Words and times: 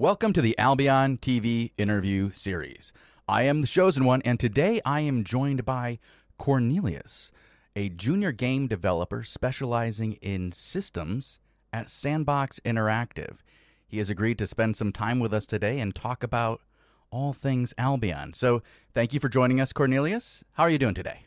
Welcome 0.00 0.32
to 0.32 0.40
the 0.40 0.58
Albion 0.58 1.18
TV 1.18 1.72
interview 1.76 2.30
series. 2.32 2.94
I 3.28 3.42
am 3.42 3.60
the 3.60 3.66
chosen 3.66 4.06
one, 4.06 4.22
and 4.24 4.40
today 4.40 4.80
I 4.82 5.00
am 5.00 5.24
joined 5.24 5.66
by 5.66 5.98
Cornelius, 6.38 7.30
a 7.76 7.90
junior 7.90 8.32
game 8.32 8.66
developer 8.66 9.22
specializing 9.24 10.14
in 10.22 10.52
systems 10.52 11.38
at 11.70 11.90
Sandbox 11.90 12.60
Interactive. 12.64 13.40
He 13.86 13.98
has 13.98 14.08
agreed 14.08 14.38
to 14.38 14.46
spend 14.46 14.74
some 14.74 14.90
time 14.90 15.20
with 15.20 15.34
us 15.34 15.44
today 15.44 15.78
and 15.78 15.94
talk 15.94 16.22
about 16.22 16.62
all 17.10 17.34
things 17.34 17.74
Albion. 17.76 18.32
So, 18.32 18.62
thank 18.94 19.12
you 19.12 19.20
for 19.20 19.28
joining 19.28 19.60
us, 19.60 19.70
Cornelius. 19.74 20.42
How 20.52 20.62
are 20.62 20.70
you 20.70 20.78
doing 20.78 20.94
today? 20.94 21.26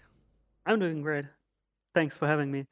I'm 0.66 0.80
doing 0.80 1.04
great. 1.04 1.26
Thanks 1.94 2.18
for 2.18 2.26
having 2.26 2.52
me. 2.52 2.66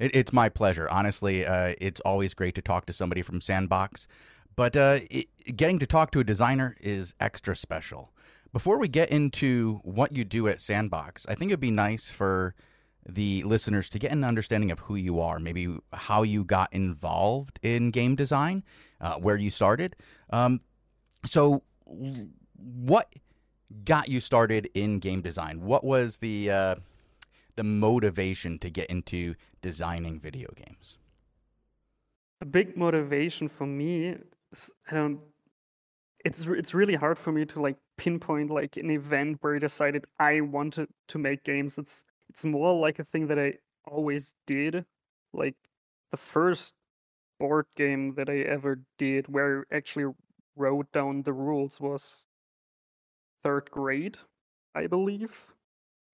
It, 0.00 0.10
it's 0.16 0.32
my 0.32 0.48
pleasure. 0.48 0.88
Honestly, 0.90 1.46
uh, 1.46 1.74
it's 1.80 2.00
always 2.00 2.34
great 2.34 2.56
to 2.56 2.62
talk 2.62 2.86
to 2.86 2.92
somebody 2.92 3.22
from 3.22 3.40
Sandbox. 3.40 4.08
But 4.54 4.76
uh, 4.76 5.00
it, 5.10 5.56
getting 5.56 5.78
to 5.78 5.86
talk 5.86 6.10
to 6.12 6.20
a 6.20 6.24
designer 6.24 6.76
is 6.80 7.14
extra 7.20 7.56
special. 7.56 8.12
Before 8.52 8.78
we 8.78 8.88
get 8.88 9.10
into 9.10 9.80
what 9.82 10.14
you 10.14 10.24
do 10.24 10.46
at 10.46 10.60
Sandbox, 10.60 11.26
I 11.26 11.34
think 11.34 11.50
it'd 11.50 11.60
be 11.60 11.70
nice 11.70 12.10
for 12.10 12.54
the 13.08 13.42
listeners 13.44 13.88
to 13.90 13.98
get 13.98 14.12
an 14.12 14.24
understanding 14.24 14.70
of 14.70 14.78
who 14.80 14.94
you 14.94 15.20
are, 15.20 15.38
maybe 15.38 15.78
how 15.92 16.22
you 16.22 16.44
got 16.44 16.72
involved 16.72 17.58
in 17.62 17.90
game 17.90 18.14
design, 18.14 18.62
uh, 19.00 19.14
where 19.14 19.36
you 19.36 19.50
started. 19.50 19.96
Um, 20.30 20.60
so, 21.26 21.62
what 21.84 23.12
got 23.84 24.08
you 24.08 24.20
started 24.20 24.68
in 24.74 24.98
game 24.98 25.22
design? 25.22 25.62
What 25.62 25.82
was 25.82 26.18
the 26.18 26.50
uh, 26.50 26.74
the 27.56 27.64
motivation 27.64 28.58
to 28.60 28.70
get 28.70 28.88
into 28.90 29.34
designing 29.62 30.20
video 30.20 30.48
games? 30.54 30.98
A 32.40 32.44
big 32.44 32.76
motivation 32.76 33.48
for 33.48 33.66
me 33.66 34.16
I 34.90 34.94
don't. 34.94 35.20
It's 36.24 36.46
it's 36.46 36.74
really 36.74 36.94
hard 36.94 37.18
for 37.18 37.32
me 37.32 37.44
to 37.46 37.60
like 37.60 37.76
pinpoint 37.96 38.50
like 38.50 38.76
an 38.76 38.90
event 38.90 39.38
where 39.40 39.56
I 39.56 39.58
decided 39.58 40.06
I 40.18 40.40
wanted 40.40 40.88
to 41.08 41.18
make 41.18 41.44
games. 41.44 41.78
It's 41.78 42.04
it's 42.28 42.44
more 42.44 42.78
like 42.78 42.98
a 42.98 43.04
thing 43.04 43.26
that 43.28 43.38
I 43.38 43.54
always 43.86 44.34
did. 44.46 44.84
Like 45.32 45.56
the 46.10 46.16
first 46.16 46.74
board 47.40 47.66
game 47.76 48.14
that 48.14 48.28
I 48.28 48.40
ever 48.40 48.80
did, 48.98 49.28
where 49.28 49.66
I 49.70 49.76
actually 49.76 50.12
wrote 50.56 50.90
down 50.92 51.22
the 51.22 51.32
rules, 51.32 51.80
was 51.80 52.26
third 53.42 53.70
grade, 53.70 54.18
I 54.74 54.86
believe, 54.86 55.46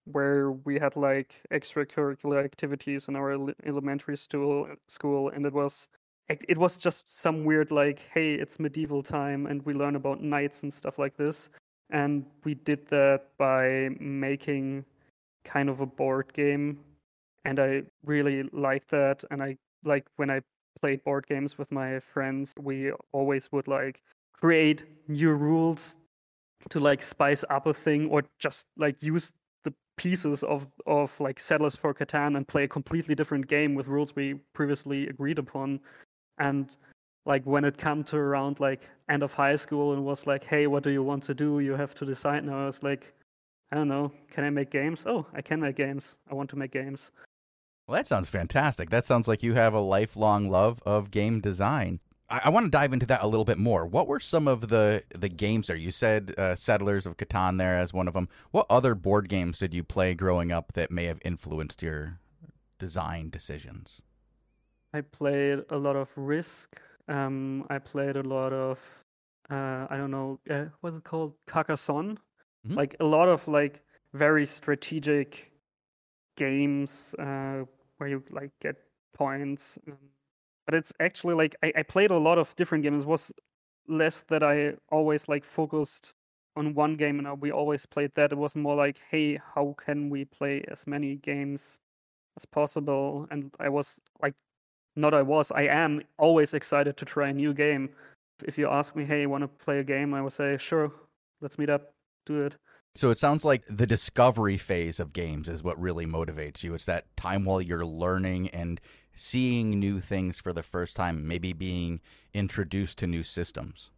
where 0.05 0.51
we 0.51 0.79
had 0.79 0.95
like 0.95 1.41
extracurricular 1.51 2.43
activities 2.43 3.07
in 3.07 3.15
our 3.15 3.31
elementary 3.65 4.17
school, 4.17 4.67
school, 4.87 5.29
and 5.29 5.45
it 5.45 5.53
was 5.53 5.89
it 6.29 6.57
was 6.57 6.77
just 6.77 7.19
some 7.19 7.43
weird 7.43 7.71
like 7.71 8.01
hey 8.13 8.33
it's 8.33 8.59
medieval 8.59 9.01
time 9.01 9.47
and 9.47 9.65
we 9.65 9.73
learn 9.73 9.95
about 9.95 10.21
knights 10.21 10.63
and 10.63 10.73
stuff 10.73 10.99
like 10.99 11.17
this. 11.17 11.49
And 11.91 12.25
we 12.43 12.53
did 12.53 12.87
that 12.89 13.23
by 13.37 13.89
making 13.99 14.85
kind 15.43 15.69
of 15.69 15.81
a 15.81 15.85
board 15.85 16.31
game 16.33 16.79
and 17.45 17.59
i 17.59 17.81
really 18.05 18.43
liked 18.51 18.89
that. 18.89 19.23
And 19.31 19.41
i 19.41 19.57
like 19.83 20.05
when 20.17 20.29
i 20.29 20.41
played 20.81 21.03
board 21.03 21.25
games 21.27 21.57
with 21.57 21.71
my 21.71 21.99
friends 21.99 22.53
we 22.59 22.91
always 23.11 23.51
would 23.51 23.67
like 23.67 24.01
create 24.33 24.85
new 25.07 25.33
rules 25.33 25.97
to 26.69 26.79
like 26.79 27.01
spice 27.01 27.43
up 27.49 27.67
a 27.67 27.73
thing 27.73 28.07
or 28.07 28.23
just 28.37 28.67
like 28.77 29.01
use 29.01 29.31
the 29.63 29.73
pieces 29.97 30.43
of 30.43 30.67
of 30.85 31.17
like 31.19 31.39
settlers 31.39 31.75
for 31.75 31.93
catan 31.93 32.37
and 32.37 32.47
play 32.47 32.63
a 32.63 32.67
completely 32.67 33.15
different 33.15 33.47
game 33.47 33.75
with 33.75 33.87
rules 33.87 34.15
we 34.15 34.35
previously 34.53 35.07
agreed 35.07 35.39
upon 35.39 35.79
and 36.39 36.75
like 37.25 37.43
when 37.43 37.63
it 37.63 37.77
came 37.77 38.03
to 38.03 38.17
around 38.17 38.59
like 38.59 38.89
end 39.09 39.23
of 39.23 39.33
high 39.33 39.55
school 39.55 39.93
and 39.93 40.03
was 40.03 40.25
like 40.25 40.43
hey 40.43 40.67
what 40.67 40.83
do 40.83 40.89
you 40.89 41.03
want 41.03 41.23
to 41.23 41.33
do 41.33 41.59
you 41.59 41.73
have 41.75 41.93
to 41.95 42.05
decide 42.05 42.43
now 42.43 42.63
i 42.63 42.65
was 42.65 42.81
like 42.83 43.13
i 43.71 43.75
don't 43.75 43.87
know 43.87 44.11
can 44.31 44.43
i 44.43 44.49
make 44.49 44.71
games 44.71 45.03
oh 45.05 45.25
i 45.33 45.41
can 45.41 45.59
make 45.59 45.75
games 45.75 46.17
i 46.29 46.33
want 46.33 46.49
to 46.49 46.55
make 46.55 46.71
games 46.71 47.11
well 47.87 47.95
that 47.95 48.07
sounds 48.07 48.27
fantastic 48.27 48.89
that 48.89 49.05
sounds 49.05 49.27
like 49.27 49.43
you 49.43 49.53
have 49.53 49.73
a 49.73 49.79
lifelong 49.79 50.49
love 50.49 50.81
of 50.85 51.11
game 51.11 51.39
design 51.39 51.99
I, 52.29 52.41
I 52.45 52.49
want 52.49 52.65
to 52.65 52.71
dive 52.71 52.93
into 52.93 53.05
that 53.07 53.23
a 53.23 53.27
little 53.27 53.45
bit 53.45 53.57
more. 53.57 53.85
What 53.85 54.07
were 54.07 54.19
some 54.19 54.47
of 54.47 54.69
the 54.69 55.03
the 55.15 55.29
games 55.29 55.67
there? 55.67 55.75
You 55.75 55.91
said 55.91 56.33
uh, 56.37 56.55
Settlers 56.55 57.05
of 57.05 57.17
Catan 57.17 57.57
there 57.57 57.77
as 57.77 57.93
one 57.93 58.07
of 58.07 58.13
them. 58.13 58.29
What 58.51 58.67
other 58.69 58.95
board 58.95 59.29
games 59.29 59.59
did 59.59 59.73
you 59.73 59.83
play 59.83 60.13
growing 60.13 60.51
up 60.51 60.73
that 60.73 60.91
may 60.91 61.05
have 61.05 61.19
influenced 61.25 61.81
your 61.81 62.19
design 62.77 63.29
decisions? 63.29 64.01
I 64.93 65.01
played 65.01 65.59
a 65.69 65.77
lot 65.77 65.95
of 65.95 66.09
Risk. 66.15 66.79
Um, 67.07 67.65
I 67.69 67.79
played 67.79 68.15
a 68.15 68.23
lot 68.23 68.53
of 68.53 68.79
uh, 69.49 69.87
I 69.89 69.97
don't 69.97 70.11
know 70.11 70.39
uh, 70.49 70.65
what's 70.81 70.97
it 70.97 71.03
called 71.03 71.33
Carcassonne. 71.47 72.17
Mm-hmm. 72.65 72.75
Like 72.75 72.95
a 72.99 73.05
lot 73.05 73.29
of 73.29 73.47
like 73.47 73.81
very 74.13 74.45
strategic 74.45 75.51
games 76.37 77.15
uh, 77.19 77.63
where 77.97 78.09
you 78.09 78.23
like 78.29 78.51
get 78.61 78.75
points. 79.13 79.77
Um, 79.87 79.97
but 80.65 80.75
it's 80.75 80.93
actually 80.99 81.33
like 81.33 81.55
I, 81.63 81.73
I 81.77 81.83
played 81.83 82.11
a 82.11 82.17
lot 82.17 82.37
of 82.37 82.55
different 82.55 82.83
games. 82.83 83.03
It 83.03 83.09
was 83.09 83.31
less 83.87 84.23
that 84.29 84.43
I 84.43 84.73
always 84.91 85.27
like 85.27 85.43
focused 85.43 86.13
on 86.55 86.73
one 86.75 86.95
game 86.95 87.19
and 87.19 87.41
we 87.41 87.51
always 87.51 87.85
played 87.85 88.11
that. 88.15 88.31
It 88.31 88.37
was 88.37 88.55
more 88.55 88.75
like, 88.75 88.99
hey, 89.09 89.39
how 89.55 89.75
can 89.83 90.09
we 90.09 90.25
play 90.25 90.63
as 90.69 90.85
many 90.85 91.15
games 91.15 91.79
as 92.37 92.45
possible? 92.45 93.27
And 93.31 93.51
I 93.59 93.69
was 93.69 93.99
like 94.21 94.35
not 94.99 95.13
I 95.13 95.21
was, 95.21 95.51
I 95.51 95.63
am 95.63 96.01
always 96.17 96.53
excited 96.53 96.97
to 96.97 97.05
try 97.05 97.29
a 97.29 97.33
new 97.33 97.53
game. 97.53 97.89
If 98.43 98.57
you 98.57 98.67
ask 98.67 98.95
me, 98.95 99.05
hey, 99.05 99.21
you 99.21 99.29
want 99.29 99.43
to 99.43 99.47
play 99.47 99.79
a 99.79 99.83
game? 99.83 100.13
I 100.13 100.21
would 100.21 100.33
say, 100.33 100.57
sure, 100.57 100.91
let's 101.41 101.57
meet 101.57 101.69
up, 101.69 101.93
do 102.25 102.43
it. 102.43 102.55
So 102.95 103.11
it 103.11 103.17
sounds 103.17 103.45
like 103.45 103.63
the 103.69 103.85
discovery 103.85 104.57
phase 104.57 104.99
of 104.99 105.13
games 105.13 105.47
is 105.47 105.63
what 105.63 105.79
really 105.79 106.05
motivates 106.05 106.63
you. 106.63 106.73
It's 106.73 106.85
that 106.85 107.05
time 107.15 107.45
while 107.45 107.61
you're 107.61 107.85
learning 107.85 108.49
and 108.49 108.81
seeing 109.13 109.79
new 109.79 109.99
things 109.99 110.39
for 110.39 110.53
the 110.53 110.63
first 110.63 110.95
time, 110.95 111.27
maybe 111.27 111.53
being 111.53 111.99
introduced 112.33 112.97
to 112.99 113.07
new 113.07 113.23
systems. 113.23 113.91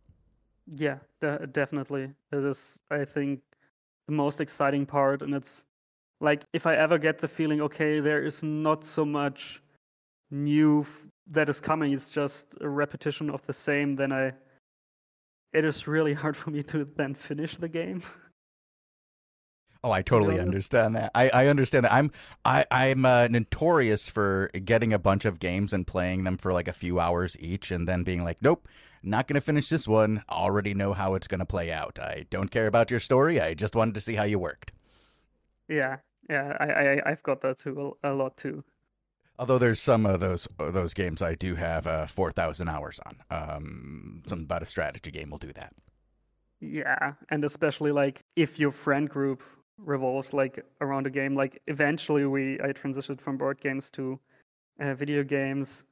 Yeah, 0.75 0.97
de- 1.19 1.47
definitely. 1.47 2.11
It 2.31 2.43
is, 2.43 2.81
I 2.89 3.05
think, 3.05 3.41
the 4.07 4.13
most 4.13 4.41
exciting 4.41 4.85
part. 4.85 5.21
And 5.21 5.33
it's 5.33 5.65
like 6.19 6.43
if 6.53 6.65
I 6.65 6.75
ever 6.75 6.97
get 6.97 7.19
the 7.19 7.27
feeling, 7.27 7.61
okay, 7.61 7.99
there 7.99 8.23
is 8.23 8.43
not 8.43 8.83
so 8.83 9.05
much 9.05 9.61
new 10.31 10.85
that 11.27 11.49
is 11.49 11.61
coming 11.61 11.93
is 11.93 12.09
just 12.09 12.57
a 12.61 12.67
repetition 12.69 13.29
of 13.29 13.45
the 13.45 13.53
same, 13.53 13.95
then 13.95 14.11
I 14.11 14.33
it 15.53 15.65
is 15.65 15.87
really 15.87 16.13
hard 16.13 16.37
for 16.37 16.49
me 16.49 16.63
to 16.63 16.85
then 16.85 17.13
finish 17.13 17.57
the 17.57 17.69
game. 17.69 18.03
Oh, 19.83 19.91
I 19.91 20.03
totally 20.03 20.39
understand 20.39 20.95
that. 20.95 21.09
I, 21.15 21.29
I 21.29 21.47
understand 21.47 21.85
that. 21.85 21.93
I'm 21.93 22.11
I 22.45 22.65
I'm 22.69 23.03
uh, 23.03 23.29
notorious 23.31 24.09
for 24.09 24.51
getting 24.63 24.93
a 24.93 24.99
bunch 24.99 25.25
of 25.25 25.39
games 25.39 25.73
and 25.73 25.87
playing 25.87 26.23
them 26.23 26.37
for 26.37 26.53
like 26.53 26.67
a 26.67 26.73
few 26.73 26.99
hours 26.99 27.35
each, 27.39 27.71
and 27.71 27.87
then 27.87 28.03
being 28.03 28.23
like, 28.23 28.43
nope, 28.43 28.67
not 29.01 29.27
going 29.27 29.35
to 29.35 29.41
finish 29.41 29.69
this 29.69 29.87
one. 29.87 30.23
Already 30.29 30.75
know 30.75 30.93
how 30.93 31.15
it's 31.15 31.27
going 31.27 31.39
to 31.39 31.45
play 31.45 31.71
out. 31.71 31.97
I 31.99 32.27
don't 32.29 32.51
care 32.51 32.67
about 32.67 32.91
your 32.91 32.99
story. 32.99 33.41
I 33.41 33.55
just 33.55 33.75
wanted 33.75 33.95
to 33.95 34.01
see 34.01 34.13
how 34.13 34.23
you 34.23 34.37
worked. 34.37 34.71
Yeah, 35.67 35.97
yeah, 36.29 36.55
I, 36.59 36.65
I 36.65 37.01
I've 37.07 37.23
got 37.23 37.41
that 37.41 37.57
too 37.57 37.97
a 38.03 38.11
lot 38.13 38.37
too. 38.37 38.63
Although 39.41 39.57
there's 39.57 39.81
some 39.81 40.05
of 40.05 40.19
those 40.19 40.47
those 40.59 40.93
games 40.93 41.19
I 41.19 41.33
do 41.33 41.55
have 41.55 41.87
uh, 41.87 42.05
four 42.05 42.31
thousand 42.31 42.69
hours 42.69 42.99
on. 43.07 43.15
Um, 43.31 44.21
something 44.27 44.45
about 44.45 44.61
a 44.61 44.67
strategy 44.67 45.09
game 45.09 45.31
will 45.31 45.39
do 45.39 45.51
that. 45.53 45.73
Yeah, 46.59 47.13
and 47.29 47.43
especially 47.43 47.91
like 47.91 48.21
if 48.35 48.59
your 48.59 48.71
friend 48.71 49.09
group 49.09 49.41
revolves 49.79 50.31
like 50.31 50.63
around 50.79 51.07
a 51.07 51.09
game, 51.09 51.33
like 51.33 51.59
eventually 51.65 52.27
we 52.27 52.59
I 52.61 52.71
transitioned 52.71 53.19
from 53.19 53.37
board 53.37 53.59
games 53.59 53.89
to 53.91 54.19
uh, 54.79 54.93
video 54.93 55.23
games, 55.23 55.85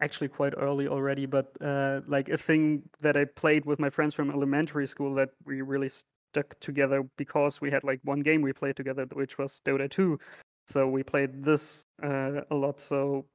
actually 0.00 0.28
quite 0.28 0.54
early 0.56 0.88
already. 0.88 1.26
But 1.26 1.52
uh, 1.60 2.00
like 2.06 2.30
a 2.30 2.38
thing 2.38 2.84
that 3.02 3.18
I 3.18 3.26
played 3.26 3.66
with 3.66 3.80
my 3.80 3.90
friends 3.90 4.14
from 4.14 4.30
elementary 4.30 4.86
school 4.86 5.14
that 5.16 5.28
we 5.44 5.60
really 5.60 5.90
stuck 5.90 6.58
together 6.60 7.02
because 7.18 7.60
we 7.60 7.70
had 7.70 7.84
like 7.84 8.00
one 8.04 8.20
game 8.20 8.40
we 8.40 8.54
played 8.54 8.76
together, 8.76 9.06
which 9.12 9.36
was 9.36 9.60
Dota 9.62 9.90
2. 9.90 10.18
So 10.66 10.88
we 10.88 11.02
played 11.02 11.44
this 11.44 11.86
uh, 12.02 12.42
a 12.50 12.54
lot. 12.54 12.80
So 12.80 13.26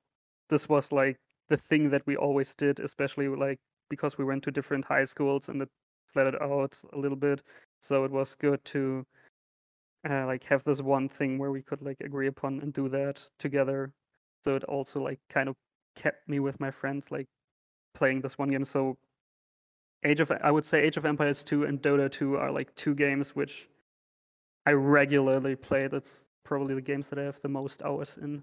this 0.49 0.69
was 0.69 0.91
like 0.91 1.17
the 1.49 1.57
thing 1.57 1.89
that 1.89 2.05
we 2.05 2.15
always 2.15 2.55
did, 2.55 2.79
especially 2.79 3.27
like 3.27 3.59
because 3.89 4.17
we 4.17 4.25
went 4.25 4.43
to 4.43 4.51
different 4.51 4.85
high 4.85 5.05
schools 5.05 5.49
and 5.49 5.61
it 5.61 5.69
flatted 6.13 6.35
out 6.41 6.77
a 6.93 6.97
little 6.97 7.17
bit. 7.17 7.41
So 7.81 8.03
it 8.03 8.11
was 8.11 8.35
good 8.35 8.63
to 8.65 9.05
uh, 10.09 10.25
like 10.25 10.43
have 10.45 10.63
this 10.63 10.81
one 10.81 11.09
thing 11.09 11.37
where 11.37 11.51
we 11.51 11.61
could 11.61 11.81
like 11.81 11.99
agree 12.01 12.27
upon 12.27 12.59
and 12.61 12.73
do 12.73 12.89
that 12.89 13.23
together. 13.39 13.91
So 14.43 14.55
it 14.55 14.63
also 14.65 15.01
like 15.01 15.19
kind 15.29 15.49
of 15.49 15.55
kept 15.95 16.27
me 16.29 16.39
with 16.39 16.59
my 16.59 16.71
friends 16.71 17.11
like 17.11 17.27
playing 17.93 18.21
this 18.21 18.37
one 18.37 18.49
game. 18.49 18.65
So 18.65 18.97
Age 20.03 20.19
of 20.19 20.31
I 20.43 20.51
would 20.51 20.65
say 20.65 20.81
Age 20.81 20.97
of 20.97 21.05
Empires 21.05 21.43
2 21.43 21.65
and 21.65 21.81
Dota 21.81 22.09
2 22.11 22.37
are 22.37 22.51
like 22.51 22.73
two 22.75 22.93
games 22.93 23.35
which 23.35 23.67
I 24.65 24.71
regularly 24.71 25.55
play. 25.55 25.87
That's 25.87 26.27
probably 26.47 26.73
the 26.73 26.81
games 26.81 27.07
that 27.07 27.19
I 27.19 27.23
have 27.23 27.39
the 27.41 27.49
most 27.49 27.83
hours 27.83 28.17
in. 28.19 28.41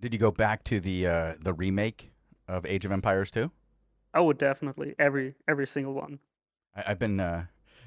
Did 0.00 0.12
you 0.12 0.18
go 0.18 0.32
back 0.32 0.64
to 0.64 0.80
the 0.80 1.06
uh, 1.06 1.34
the 1.40 1.52
remake 1.52 2.10
of 2.48 2.66
Age 2.66 2.84
of 2.84 2.90
Empires 2.90 3.30
2? 3.30 3.50
I 4.14 4.20
would 4.20 4.38
definitely 4.38 4.94
every 4.98 5.34
every 5.46 5.66
single 5.66 5.92
one. 5.92 6.18
I, 6.74 6.82
have 6.88 6.98
been 6.98 7.20
uh, 7.20 7.44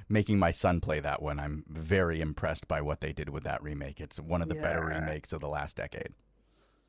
making 0.07 0.37
my 0.37 0.51
son 0.51 0.79
play 0.79 0.99
that 0.99 1.21
one. 1.21 1.39
I'm 1.39 1.65
very 1.67 2.21
impressed 2.21 2.67
by 2.67 2.81
what 2.81 3.01
they 3.01 3.11
did 3.11 3.29
with 3.29 3.43
that 3.43 3.61
remake. 3.63 3.99
It's 3.99 4.19
one 4.19 4.41
of 4.43 4.49
the 4.49 4.55
yeah. 4.55 4.61
better 4.61 4.85
remakes 4.85 5.33
of 5.33 5.41
the 5.41 5.49
last 5.49 5.75
decade. 5.75 6.13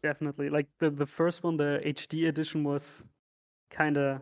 Definitely, 0.02 0.50
like 0.50 0.66
the 0.78 0.90
the 0.90 1.06
first 1.06 1.42
one, 1.42 1.56
the 1.56 1.80
HD 1.84 2.28
edition 2.28 2.62
was 2.62 3.06
kind 3.70 3.96
of. 3.96 4.20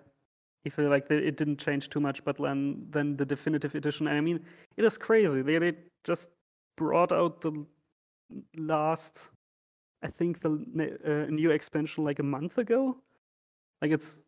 I 0.66 0.70
feel 0.70 0.88
like 0.88 1.10
it 1.10 1.36
didn't 1.36 1.58
change 1.58 1.90
too 1.90 2.00
much, 2.00 2.24
but 2.24 2.38
then 2.38 2.86
then 2.90 3.16
the 3.16 3.26
definitive 3.26 3.74
edition. 3.74 4.06
And 4.06 4.16
I 4.16 4.22
mean, 4.22 4.40
it 4.78 4.84
is 4.84 4.96
crazy. 4.96 5.42
They 5.42 5.58
they 5.58 5.72
just 6.04 6.30
brought 6.76 7.12
out 7.12 7.40
the 7.40 7.64
last, 8.56 9.30
I 10.02 10.08
think 10.08 10.40
the 10.40 10.48
uh, 11.04 11.30
new 11.30 11.50
expansion 11.50 12.04
like 12.04 12.18
a 12.18 12.24
month 12.24 12.58
ago. 12.58 12.96
Like 13.82 13.90
it's 13.90 14.20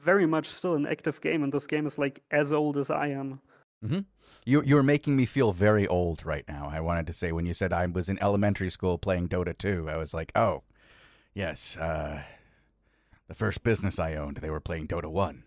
very 0.00 0.26
much 0.26 0.48
still 0.48 0.74
an 0.74 0.86
active 0.86 1.20
game, 1.20 1.42
and 1.42 1.52
this 1.52 1.66
game 1.66 1.86
is 1.86 1.98
like 1.98 2.22
as 2.30 2.52
old 2.52 2.76
as 2.76 2.90
I 2.90 3.08
am. 3.08 3.40
Mm-hmm. 3.84 4.00
You 4.44 4.62
you're 4.64 4.82
making 4.82 5.16
me 5.16 5.26
feel 5.26 5.52
very 5.52 5.86
old 5.86 6.24
right 6.24 6.44
now. 6.48 6.68
I 6.72 6.80
wanted 6.80 7.06
to 7.08 7.12
say 7.12 7.32
when 7.32 7.46
you 7.46 7.54
said 7.54 7.72
I 7.72 7.86
was 7.86 8.08
in 8.08 8.20
elementary 8.22 8.70
school 8.70 8.98
playing 8.98 9.28
Dota 9.28 9.56
2, 9.56 9.88
I 9.88 9.96
was 9.96 10.14
like, 10.14 10.32
oh, 10.36 10.62
yes, 11.34 11.76
uh, 11.76 12.22
the 13.28 13.34
first 13.34 13.62
business 13.62 13.98
I 13.98 14.14
owned, 14.14 14.38
they 14.38 14.50
were 14.50 14.60
playing 14.60 14.88
Dota 14.88 15.06
1. 15.06 15.44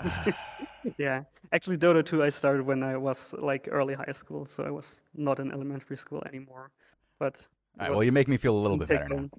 yeah, 0.98 1.22
actually, 1.52 1.76
Dota 1.76 2.04
2 2.04 2.22
I 2.22 2.28
started 2.28 2.64
when 2.64 2.82
I 2.82 2.96
was 2.96 3.34
like 3.38 3.68
early 3.70 3.94
high 3.94 4.12
school, 4.12 4.46
so 4.46 4.64
I 4.64 4.70
was 4.70 5.00
not 5.14 5.38
in 5.38 5.52
elementary 5.52 5.96
school 5.96 6.22
anymore. 6.26 6.70
But 7.18 7.36
right, 7.78 7.90
well, 7.90 8.04
you 8.04 8.12
make 8.12 8.28
me 8.28 8.36
feel 8.36 8.56
a 8.56 8.58
little 8.60 8.76
bit 8.76 8.88
better 8.88 9.08
now. 9.08 9.30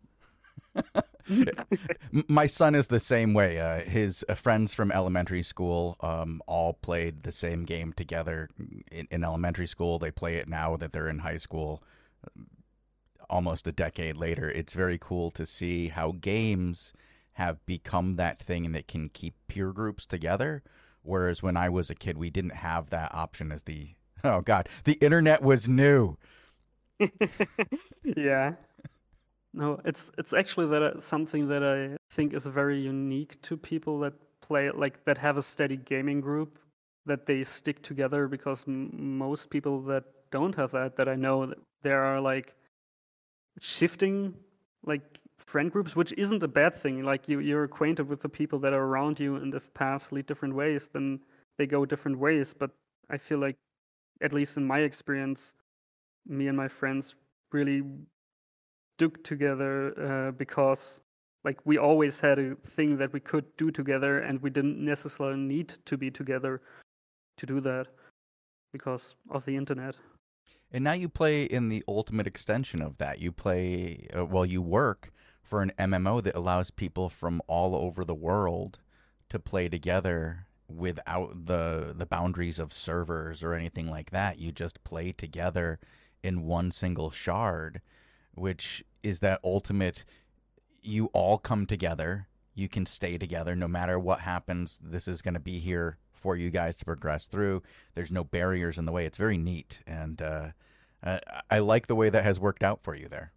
My 2.27 2.47
son 2.47 2.75
is 2.75 2.87
the 2.87 2.99
same 2.99 3.33
way. 3.33 3.59
Uh, 3.59 3.81
his 3.81 4.25
uh, 4.27 4.33
friends 4.33 4.73
from 4.73 4.91
elementary 4.91 5.43
school 5.43 5.95
um, 6.01 6.41
all 6.47 6.73
played 6.73 7.23
the 7.23 7.31
same 7.31 7.63
game 7.63 7.93
together 7.93 8.49
in, 8.91 9.07
in, 9.09 9.23
elementary 9.23 9.67
school. 9.67 9.99
They 9.99 10.11
play 10.11 10.35
it 10.35 10.47
now 10.47 10.75
that 10.77 10.91
they're 10.91 11.07
in 11.07 11.19
high 11.19 11.37
school, 11.37 11.81
almost 13.29 13.67
a 13.67 13.71
decade 13.71 14.17
later. 14.17 14.49
It's 14.49 14.73
very 14.73 14.97
cool 14.99 15.31
to 15.31 15.45
see 15.45 15.89
how 15.89 16.13
games 16.19 16.93
have 17.33 17.65
become 17.65 18.15
that 18.15 18.41
thing 18.41 18.71
that 18.71 18.87
can 18.87 19.09
keep 19.09 19.35
peer 19.47 19.71
groups 19.71 20.05
together. 20.05 20.63
Whereas 21.01 21.43
when 21.43 21.57
I 21.57 21.69
was 21.69 21.89
a 21.89 21.95
kid, 21.95 22.17
we 22.17 22.29
didn't 22.29 22.55
have 22.55 22.89
that 22.89 23.13
option 23.13 23.51
as 23.51 23.63
the 23.63 23.89
oh 24.23 24.41
god, 24.41 24.69
the 24.83 24.93
internet 24.93 25.41
was 25.41 25.67
new. 25.67 26.17
yeah. 28.03 28.53
No, 29.53 29.79
it's 29.85 30.09
it's 30.17 30.33
actually 30.33 30.67
that 30.67 30.81
uh, 30.81 30.99
something 30.99 31.47
that 31.49 31.63
I 31.63 31.97
think 32.13 32.33
is 32.33 32.47
very 32.47 32.81
unique 32.81 33.41
to 33.43 33.57
people 33.57 33.99
that 33.99 34.13
play 34.41 34.71
like 34.71 35.03
that 35.05 35.17
have 35.17 35.37
a 35.37 35.43
steady 35.43 35.77
gaming 35.77 36.21
group 36.21 36.59
that 37.05 37.25
they 37.25 37.43
stick 37.43 37.81
together 37.83 38.27
because 38.27 38.63
m- 38.67 39.17
most 39.17 39.49
people 39.49 39.81
that 39.83 40.03
don't 40.31 40.55
have 40.55 40.71
that 40.71 40.95
that 40.95 41.07
I 41.07 41.15
know 41.15 41.53
there 41.83 42.03
are 42.03 42.19
like 42.19 42.55
shifting 43.59 44.33
like 44.83 45.19
friend 45.45 45.71
groups 45.71 45.95
which 45.95 46.13
isn't 46.17 46.43
a 46.43 46.47
bad 46.47 46.75
thing. 46.75 47.03
Like 47.03 47.27
you 47.27 47.39
you're 47.39 47.63
acquainted 47.63 48.07
with 48.07 48.21
the 48.21 48.29
people 48.29 48.59
that 48.59 48.73
are 48.73 48.85
around 48.85 49.19
you 49.19 49.35
and 49.35 49.53
if 49.53 49.73
paths 49.73 50.11
lead 50.11 50.25
different 50.25 50.55
ways 50.55 50.89
then 50.93 51.19
they 51.57 51.67
go 51.67 51.85
different 51.85 52.19
ways. 52.19 52.53
But 52.53 52.71
I 53.09 53.17
feel 53.17 53.39
like 53.39 53.57
at 54.21 54.33
least 54.33 54.57
in 54.57 54.65
my 54.65 54.79
experience 54.79 55.55
me 56.25 56.47
and 56.47 56.57
my 56.57 56.67
friends 56.67 57.15
really 57.51 57.83
stuck 58.97 59.23
together 59.23 59.93
uh, 59.99 60.31
because 60.31 61.01
like 61.43 61.59
we 61.65 61.77
always 61.77 62.19
had 62.19 62.39
a 62.39 62.55
thing 62.65 62.97
that 62.97 63.11
we 63.11 63.19
could 63.19 63.45
do 63.57 63.69
together 63.69 64.19
and 64.19 64.41
we 64.41 64.49
didn't 64.49 64.83
necessarily 64.83 65.37
need 65.37 65.75
to 65.85 65.97
be 65.97 66.09
together 66.09 66.61
to 67.37 67.45
do 67.45 67.59
that 67.59 67.87
because 68.71 69.15
of 69.29 69.43
the 69.45 69.55
internet. 69.55 69.95
And 70.71 70.83
now 70.83 70.93
you 70.93 71.09
play 71.09 71.43
in 71.43 71.69
the 71.69 71.83
ultimate 71.87 72.27
extension 72.27 72.81
of 72.81 72.97
that. 72.97 73.19
You 73.19 73.31
play 73.31 74.07
uh, 74.17 74.25
well 74.25 74.45
you 74.45 74.61
work 74.61 75.11
for 75.43 75.61
an 75.61 75.71
mmo 75.77 76.23
that 76.23 76.35
allows 76.35 76.71
people 76.71 77.09
from 77.09 77.41
all 77.47 77.75
over 77.75 78.03
the 78.03 78.15
world 78.15 78.79
to 79.29 79.37
play 79.39 79.69
together 79.69 80.47
without 80.67 81.45
the 81.45 81.93
the 81.95 82.05
boundaries 82.05 82.59
of 82.59 82.73
servers 82.73 83.43
or 83.43 83.53
anything 83.53 83.89
like 83.89 84.11
that. 84.11 84.39
You 84.39 84.51
just 84.51 84.83
play 84.83 85.11
together 85.11 85.79
in 86.23 86.43
one 86.43 86.71
single 86.71 87.11
shard 87.11 87.81
which 88.33 88.83
is 89.03 89.19
that 89.19 89.39
ultimate 89.43 90.05
you 90.81 91.05
all 91.13 91.37
come 91.37 91.65
together 91.65 92.27
you 92.55 92.67
can 92.67 92.85
stay 92.85 93.17
together 93.17 93.55
no 93.55 93.67
matter 93.67 93.99
what 93.99 94.21
happens 94.21 94.79
this 94.83 95.07
is 95.07 95.21
going 95.21 95.33
to 95.33 95.39
be 95.39 95.59
here 95.59 95.97
for 96.13 96.37
you 96.37 96.49
guys 96.49 96.77
to 96.77 96.85
progress 96.85 97.25
through. 97.25 97.61
There's 97.95 98.11
no 98.11 98.23
barriers 98.23 98.77
in 98.77 98.85
the 98.85 98.93
way. 98.93 99.05
It's 99.05 99.17
very 99.17 99.37
neat 99.37 99.81
and 99.85 100.21
uh, 100.21 100.47
i 101.49 101.59
like 101.59 101.87
the 101.87 101.95
way 101.95 102.09
that 102.09 102.23
has 102.23 102.39
worked 102.39 102.63
out 102.63 102.81
for 102.81 102.95
you 102.95 103.09
there 103.09 103.32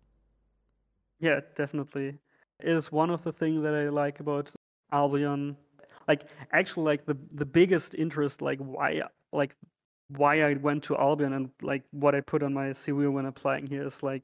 yeah 1.20 1.40
definitely 1.54 2.08
it 2.60 2.72
is 2.72 2.92
one 2.92 3.10
of 3.10 3.22
the 3.22 3.32
things 3.32 3.62
that 3.62 3.74
i 3.74 3.88
like 3.88 4.20
about 4.20 4.50
albion 4.92 5.56
like 6.08 6.24
actually 6.52 6.84
like 6.84 7.04
the 7.06 7.16
the 7.32 7.46
biggest 7.46 7.94
interest 7.94 8.42
like 8.42 8.58
why 8.58 9.00
like 9.32 9.54
why 10.16 10.42
i 10.42 10.54
went 10.54 10.82
to 10.82 10.96
albion 10.96 11.32
and 11.32 11.50
like 11.62 11.82
what 11.90 12.14
i 12.14 12.20
put 12.20 12.42
on 12.42 12.54
my 12.54 12.66
cv 12.68 13.10
when 13.10 13.26
applying 13.26 13.66
here 13.66 13.84
is 13.84 14.02
like 14.02 14.22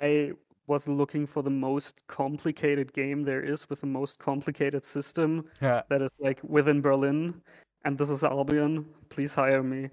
I 0.00 0.32
was 0.66 0.86
looking 0.86 1.26
for 1.26 1.42
the 1.42 1.50
most 1.50 2.02
complicated 2.06 2.92
game 2.92 3.24
there 3.24 3.42
is 3.42 3.68
with 3.70 3.80
the 3.80 3.86
most 3.86 4.18
complicated 4.18 4.84
system 4.84 5.46
yeah. 5.62 5.82
that 5.88 6.02
is 6.02 6.10
like 6.20 6.40
within 6.42 6.80
Berlin. 6.80 7.40
And 7.84 7.96
this 7.96 8.10
is 8.10 8.22
Albion. 8.22 8.84
Please 9.08 9.34
hire 9.34 9.62
me. 9.62 9.88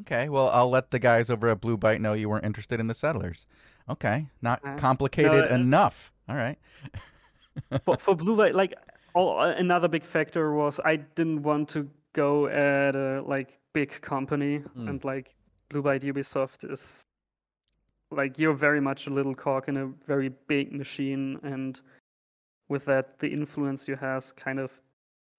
Okay, 0.00 0.28
well, 0.28 0.48
I'll 0.50 0.70
let 0.70 0.90
the 0.90 0.98
guys 0.98 1.28
over 1.28 1.48
at 1.48 1.60
Blue 1.60 1.76
Byte 1.76 2.00
know 2.00 2.12
you 2.12 2.28
weren't 2.28 2.46
interested 2.46 2.78
in 2.80 2.86
the 2.86 2.94
settlers. 2.94 3.46
Okay, 3.90 4.26
not 4.42 4.60
uh, 4.64 4.76
complicated 4.76 5.44
no, 5.46 5.50
uh, 5.50 5.54
enough. 5.54 6.12
All 6.28 6.36
right. 6.36 6.58
for, 7.84 7.96
for 7.96 8.14
Blue 8.14 8.36
Byte, 8.36 8.54
like 8.54 8.74
all, 9.14 9.40
another 9.40 9.88
big 9.88 10.04
factor 10.04 10.52
was 10.52 10.80
I 10.84 10.96
didn't 10.96 11.42
want 11.42 11.68
to 11.70 11.88
go 12.12 12.46
at 12.48 12.94
a 12.94 13.22
like 13.22 13.58
big 13.72 14.00
company 14.00 14.60
mm. 14.76 14.88
and 14.88 15.02
like 15.04 15.34
Blue 15.68 15.82
Byte 15.82 16.02
Ubisoft 16.02 16.70
is 16.70 17.04
like 18.10 18.38
you're 18.38 18.54
very 18.54 18.80
much 18.80 19.06
a 19.06 19.10
little 19.10 19.34
cog 19.34 19.68
in 19.68 19.76
a 19.76 19.86
very 20.06 20.30
big 20.46 20.72
machine 20.72 21.38
and 21.42 21.80
with 22.68 22.84
that 22.86 23.18
the 23.18 23.28
influence 23.28 23.86
you 23.86 23.96
have 23.96 24.34
kind 24.36 24.58
of 24.58 24.70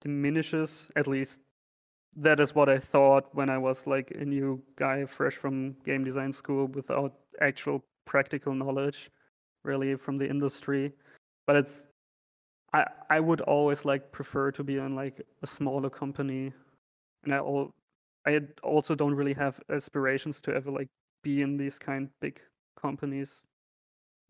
diminishes 0.00 0.88
at 0.96 1.06
least 1.06 1.40
that 2.16 2.40
is 2.40 2.54
what 2.54 2.68
i 2.68 2.78
thought 2.78 3.34
when 3.34 3.50
i 3.50 3.58
was 3.58 3.86
like 3.86 4.12
a 4.12 4.24
new 4.24 4.60
guy 4.76 5.04
fresh 5.04 5.34
from 5.34 5.72
game 5.84 6.04
design 6.04 6.32
school 6.32 6.66
without 6.68 7.12
actual 7.40 7.82
practical 8.04 8.54
knowledge 8.54 9.10
really 9.64 9.94
from 9.96 10.18
the 10.18 10.28
industry 10.28 10.92
but 11.46 11.56
it's 11.56 11.86
i 12.72 12.84
i 13.10 13.20
would 13.20 13.40
always 13.42 13.84
like 13.84 14.10
prefer 14.12 14.50
to 14.50 14.64
be 14.64 14.76
in 14.76 14.94
like 14.94 15.20
a 15.42 15.46
smaller 15.46 15.90
company 15.90 16.52
and 17.24 17.34
i 17.34 17.38
all 17.38 17.74
i 18.26 18.40
also 18.62 18.94
don't 18.94 19.14
really 19.14 19.34
have 19.34 19.60
aspirations 19.70 20.40
to 20.40 20.54
ever 20.54 20.70
like 20.70 20.88
be 21.22 21.42
in 21.42 21.56
these 21.56 21.78
kind 21.78 22.08
big 22.20 22.40
companies, 22.80 23.42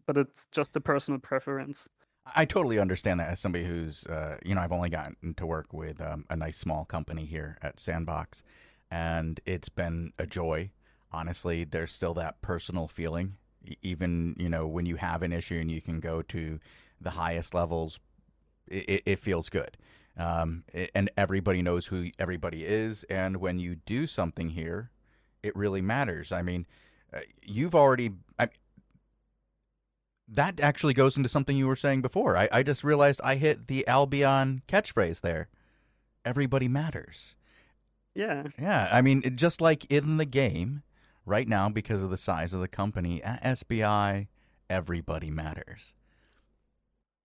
but 0.07 0.17
it's 0.17 0.47
just 0.53 0.77
a 0.77 0.81
personal 0.81 1.21
preference. 1.21 1.89
I 2.35 2.45
totally 2.45 2.79
understand 2.79 3.21
that 3.21 3.31
as 3.31 3.41
somebody 3.41 3.65
who's, 3.65 4.05
uh, 4.07 4.37
you 4.45 4.55
know, 4.55 4.61
I've 4.61 4.73
only 4.73 4.91
gotten 4.91 5.35
to 5.35 5.47
work 5.47 5.73
with 5.73 6.01
um, 6.01 6.25
a 6.29 6.37
nice 6.37 6.59
small 6.59 6.85
company 6.85 7.25
here 7.25 7.59
at 7.63 7.81
Sandbox, 7.81 8.43
and 8.91 9.41
it's 9.47 9.69
been 9.69 10.13
a 10.19 10.27
joy. 10.27 10.71
Honestly, 11.13 11.65
there's 11.65 11.93
still 11.93 12.15
that 12.15 12.41
personal 12.43 12.87
feeling, 12.87 13.37
even 13.83 14.35
you 14.39 14.49
know 14.49 14.67
when 14.67 14.87
you 14.87 14.97
have 14.97 15.23
an 15.23 15.33
issue 15.33 15.59
and 15.61 15.71
you 15.71 15.81
can 15.81 16.01
go 16.01 16.23
to 16.23 16.59
the 17.01 17.11
highest 17.11 17.55
levels, 17.55 18.01
it, 18.69 19.03
it 19.07 19.19
feels 19.19 19.49
good. 19.49 19.77
Um, 20.17 20.65
and 20.95 21.11
everybody 21.17 21.63
knows 21.63 21.87
who 21.87 22.11
everybody 22.19 22.65
is, 22.65 23.05
and 23.05 23.39
when 23.39 23.59
you 23.59 23.77
do 23.77 24.07
something 24.07 24.51
here, 24.51 24.91
it 25.43 25.57
really 25.57 25.81
matters. 25.81 26.33
I 26.33 26.43
mean, 26.43 26.67
uh, 27.15 27.21
you've 27.43 27.75
already. 27.75 28.11
I, 28.39 28.49
that 30.29 30.61
actually 30.61 30.95
goes 30.95 31.17
into 31.17 31.29
something 31.29 31.57
you 31.57 31.67
were 31.67 31.77
saying 31.77 32.03
before. 32.03 32.37
I, 32.37 32.49
I 32.53 32.63
just 32.63 32.85
realized 32.85 33.21
I 33.25 33.37
hit 33.37 33.67
the 33.67 33.87
Albion 33.87 34.63
catchphrase 34.69 35.23
there. 35.23 35.49
Everybody 36.25 36.69
matters. 36.69 37.35
Yeah. 38.15 38.45
Yeah. 38.61 38.89
I 38.93 39.03
mean, 39.03 39.23
just 39.37 39.61
like 39.61 39.87
in 39.91 40.19
the 40.19 40.25
game, 40.25 40.83
right 41.25 41.49
now, 41.49 41.69
because 41.69 42.03
of 42.03 42.11
the 42.11 42.17
size 42.17 42.53
of 42.53 42.61
the 42.61 42.69
company, 42.69 43.23
at 43.23 43.43
SBI, 43.43 44.29
everybody 44.69 45.31
matters. 45.31 45.95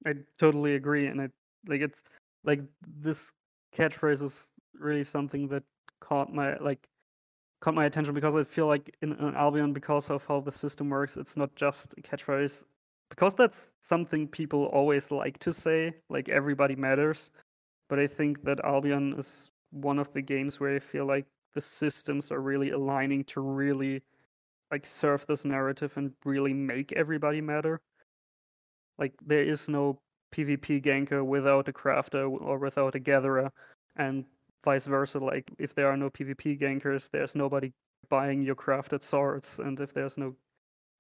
I 0.06 0.14
totally 0.40 0.76
agree. 0.76 1.08
And 1.08 1.22
it, 1.22 1.32
like, 1.68 1.82
it's 1.82 2.04
like 2.44 2.62
this 3.02 3.34
catchphrase 3.76 4.22
is 4.22 4.48
really 4.80 5.04
something 5.04 5.48
that 5.48 5.64
caught 6.00 6.34
my, 6.34 6.58
like, 6.58 6.88
caught 7.62 7.74
my 7.74 7.86
attention 7.86 8.14
because 8.14 8.36
I 8.36 8.44
feel 8.44 8.68
like 8.68 8.96
in, 9.02 9.14
in 9.14 9.36
Albion, 9.36 9.74
because 9.74 10.10
of 10.10 10.26
how 10.26 10.40
the 10.42 10.52
system 10.52 10.90
works, 10.90 11.18
it's 11.18 11.36
not 11.36 11.56
just 11.56 11.94
a 11.98 12.02
catchphrase. 12.02 12.64
Because 13.10 13.36
that's 13.36 13.70
something 13.82 14.28
people 14.28 14.66
always 14.66 15.12
like 15.12 15.38
to 15.40 15.54
say, 15.54 15.94
like 16.10 16.28
everybody 16.28 16.76
matters. 16.76 17.32
but 17.90 18.00
I 18.00 18.08
think 18.08 18.44
that 18.44 18.60
Albion 18.64 19.14
is 19.18 19.52
one 19.72 20.00
of 20.00 20.12
the 20.14 20.22
games 20.22 20.60
where 20.60 20.76
I 20.76 20.80
feel 20.80 21.06
like 21.06 21.26
the 21.56 21.62
systems 21.62 22.32
are 22.32 22.42
really 22.42 22.72
aligning 22.72 23.24
to 23.24 23.42
really 23.42 24.02
like 24.72 24.86
serve 24.86 25.26
this 25.28 25.46
narrative 25.46 25.94
and 25.96 26.12
really 26.26 26.54
make 26.54 26.92
everybody 26.94 27.42
matter. 27.42 27.82
Like 29.00 29.14
there 29.26 29.44
is 29.44 29.68
no 29.70 30.00
PvP 30.34 30.84
ganker 30.84 31.26
without 31.26 31.68
a 31.68 31.74
crafter 31.74 32.30
or 32.30 32.58
without 32.60 32.96
a 32.96 33.00
gatherer, 33.00 33.52
and 33.96 34.26
vice 34.64 34.86
versa. 34.86 35.20
Like 35.20 35.50
if 35.58 35.74
there 35.74 35.90
are 35.90 35.98
no 35.98 36.10
PvP 36.10 36.60
gankers, 36.62 37.10
there's 37.12 37.36
nobody 37.36 37.72
buying 38.10 38.42
your 38.42 38.56
crafted 38.56 39.02
swords, 39.02 39.60
and 39.60 39.80
if 39.80 39.94
there's 39.94 40.18
no 40.18 40.36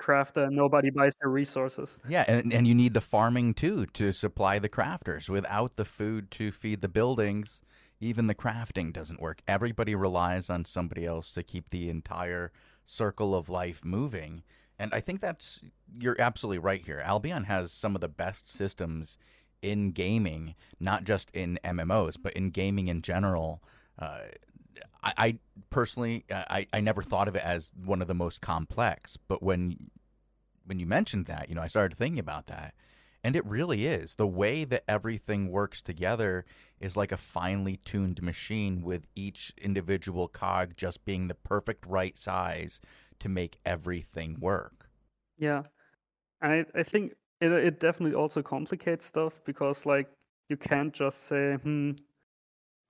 crafter, 0.01 0.49
nobody 0.51 0.89
buys 0.89 1.13
the 1.21 1.27
resources. 1.27 1.97
Yeah, 2.07 2.25
and, 2.27 2.53
and 2.53 2.67
you 2.67 2.75
need 2.75 2.93
the 2.93 3.01
farming 3.01 3.53
too 3.53 3.85
to 3.93 4.13
supply 4.13 4.59
the 4.59 4.69
crafters. 4.69 5.29
Without 5.29 5.75
the 5.75 5.85
food 5.85 6.31
to 6.31 6.51
feed 6.51 6.81
the 6.81 6.89
buildings, 6.89 7.61
even 8.05 8.27
the 8.27 8.35
crafting 8.35 8.93
doesn't 8.93 9.21
work. 9.21 9.41
Everybody 9.47 9.95
relies 9.95 10.49
on 10.49 10.65
somebody 10.65 11.05
else 11.05 11.31
to 11.31 11.43
keep 11.43 11.69
the 11.69 11.89
entire 11.89 12.51
circle 12.83 13.35
of 13.35 13.49
life 13.49 13.83
moving. 13.83 14.43
And 14.77 14.93
I 14.93 14.99
think 14.99 15.21
that's 15.21 15.61
you're 15.97 16.19
absolutely 16.19 16.59
right 16.59 16.85
here. 16.85 17.01
Albion 17.03 17.45
has 17.45 17.71
some 17.71 17.95
of 17.95 18.01
the 18.01 18.09
best 18.09 18.49
systems 18.49 19.17
in 19.61 19.91
gaming, 19.91 20.55
not 20.79 21.03
just 21.03 21.31
in 21.31 21.59
MMOs, 21.63 22.17
but 22.21 22.33
in 22.33 22.49
gaming 22.49 22.87
in 22.87 23.01
general. 23.01 23.63
Uh, 23.97 24.19
I, 25.03 25.13
I, 25.17 25.39
personally, 25.69 26.25
I, 26.29 26.67
I 26.73 26.81
never 26.81 27.01
thought 27.01 27.27
of 27.27 27.35
it 27.35 27.43
as 27.43 27.71
one 27.83 28.01
of 28.01 28.07
the 28.07 28.13
most 28.13 28.41
complex, 28.41 29.17
but 29.17 29.41
when 29.41 29.89
when 30.65 30.79
you 30.79 30.87
mentioned 30.87 31.27
that, 31.27 31.47
you 31.47 31.53
know, 31.53 31.61
I 31.61 31.67
started 31.67 31.95
thinking 31.95 32.17
about 32.17 32.47
that, 32.47 32.73
and 33.25 33.35
it 33.35 33.43
really 33.47 33.87
is 33.87 34.15
the 34.15 34.27
way 34.27 34.63
that 34.65 34.83
everything 34.87 35.51
works 35.51 35.81
together 35.81 36.45
is 36.79 36.95
like 36.95 37.11
a 37.11 37.17
finely 37.17 37.77
tuned 37.77 38.21
machine 38.21 38.83
with 38.83 39.07
each 39.15 39.51
individual 39.57 40.27
cog 40.27 40.77
just 40.77 41.03
being 41.05 41.27
the 41.27 41.33
perfect 41.33 41.87
right 41.87 42.19
size 42.19 42.79
to 43.17 43.27
make 43.27 43.57
everything 43.65 44.37
work. 44.39 44.91
Yeah. 45.39 45.63
I, 46.43 46.65
I 46.75 46.83
think 46.83 47.13
it, 47.41 47.51
it 47.51 47.79
definitely 47.79 48.15
also 48.15 48.43
complicates 48.43 49.05
stuff 49.05 49.41
because, 49.43 49.87
like, 49.87 50.07
you 50.49 50.55
can't 50.55 50.93
just 50.93 51.23
say, 51.23 51.55
hmm, 51.55 51.93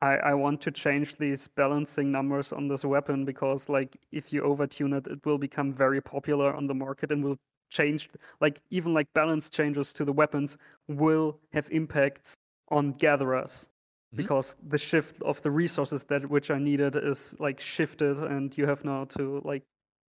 I, 0.02 0.18
I 0.18 0.34
want 0.34 0.60
to 0.64 0.72
change 0.72 1.16
these 1.16 1.48
balancing 1.48 2.12
numbers 2.12 2.52
on 2.52 2.68
this 2.68 2.84
weapon 2.84 3.24
because, 3.24 3.70
like, 3.70 3.96
if 4.12 4.34
you 4.34 4.42
overtune 4.42 4.98
it, 4.98 5.08
it 5.08 5.26
will 5.26 5.38
become 5.38 5.72
very 5.72 6.02
popular 6.02 6.54
on 6.54 6.68
the 6.68 6.74
market 6.74 7.14
and 7.14 7.24
will 7.24 7.38
change. 7.70 8.10
Like, 8.42 8.62
even 8.70 8.94
like 8.94 9.12
balance 9.14 9.50
changes 9.50 9.94
to 9.94 10.06
the 10.06 10.14
weapons 10.14 10.58
will 10.88 11.40
have 11.54 11.68
impacts 11.72 12.36
on 12.70 12.94
gatherers 12.94 13.68
mm-hmm. 14.08 14.18
because 14.18 14.56
the 14.68 14.78
shift 14.78 15.22
of 15.22 15.42
the 15.42 15.52
resources 15.52 16.04
that 16.06 16.30
which 16.30 16.50
are 16.50 16.60
needed 16.60 16.96
is 16.96 17.36
like 17.40 17.60
shifted 17.60 18.18
and 18.18 18.58
you 18.58 18.66
have 18.66 18.84
now 18.84 19.06
to 19.06 19.42
like 19.46 19.64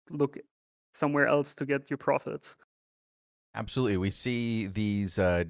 look 0.09 0.37
somewhere 0.93 1.27
else 1.27 1.53
to 1.55 1.65
get 1.65 1.89
your 1.89 1.97
profits. 1.97 2.55
Absolutely. 3.55 3.97
We 3.97 4.11
see 4.11 4.67
these 4.67 5.17
uh, 5.17 5.45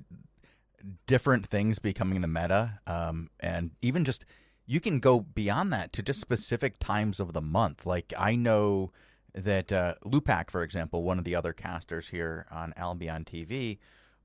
different 1.06 1.48
things 1.48 1.80
becoming 1.80 2.22
the 2.22 2.28
meta. 2.28 2.80
Um, 2.88 3.30
and 3.40 3.72
even 3.82 4.06
just, 4.06 4.26
you 4.66 4.80
can 4.80 5.00
go 5.00 5.20
beyond 5.20 5.74
that 5.74 5.94
to 5.94 6.02
just 6.02 6.22
specific 6.22 6.80
times 6.80 7.20
of 7.20 7.34
the 7.34 7.42
month. 7.42 7.86
Like, 7.86 8.14
I 8.18 8.36
know 8.36 8.92
that 9.34 9.72
uh, 9.72 9.96
Lupak, 10.06 10.50
for 10.50 10.64
example, 10.64 11.04
one 11.04 11.18
of 11.18 11.26
the 11.26 11.36
other 11.36 11.54
casters 11.54 12.10
here 12.10 12.46
on 12.52 12.74
Albion 12.76 13.26
TV, 13.26 13.80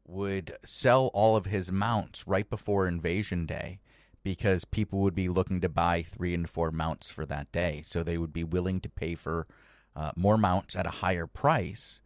would 0.07 0.57
sell 0.65 1.11
all 1.15 1.37
of 1.37 1.47
his 1.47 1.73
mounts 1.73 2.27
right 2.27 2.49
before 2.49 2.87
Invasion 2.87 3.47
Day 3.47 3.81
because 4.23 4.65
people 4.65 5.01
would 5.01 5.15
be 5.15 5.29
looking 5.29 5.61
to 5.61 5.69
buy 5.69 6.03
three 6.03 6.35
and 6.35 6.49
four 6.49 6.71
mounts 6.71 7.11
for 7.11 7.27
that 7.27 7.53
day. 7.53 7.83
So 7.85 8.03
they 8.03 8.19
would 8.19 8.33
be 8.33 8.45
willing 8.45 8.81
to 8.81 8.89
pay 8.89 9.15
for 9.15 9.47
uh, 9.95 10.13
more 10.17 10.39
mounts 10.39 10.75
at 10.75 10.87
a 10.87 10.91
higher 10.91 11.27
price 11.27 12.01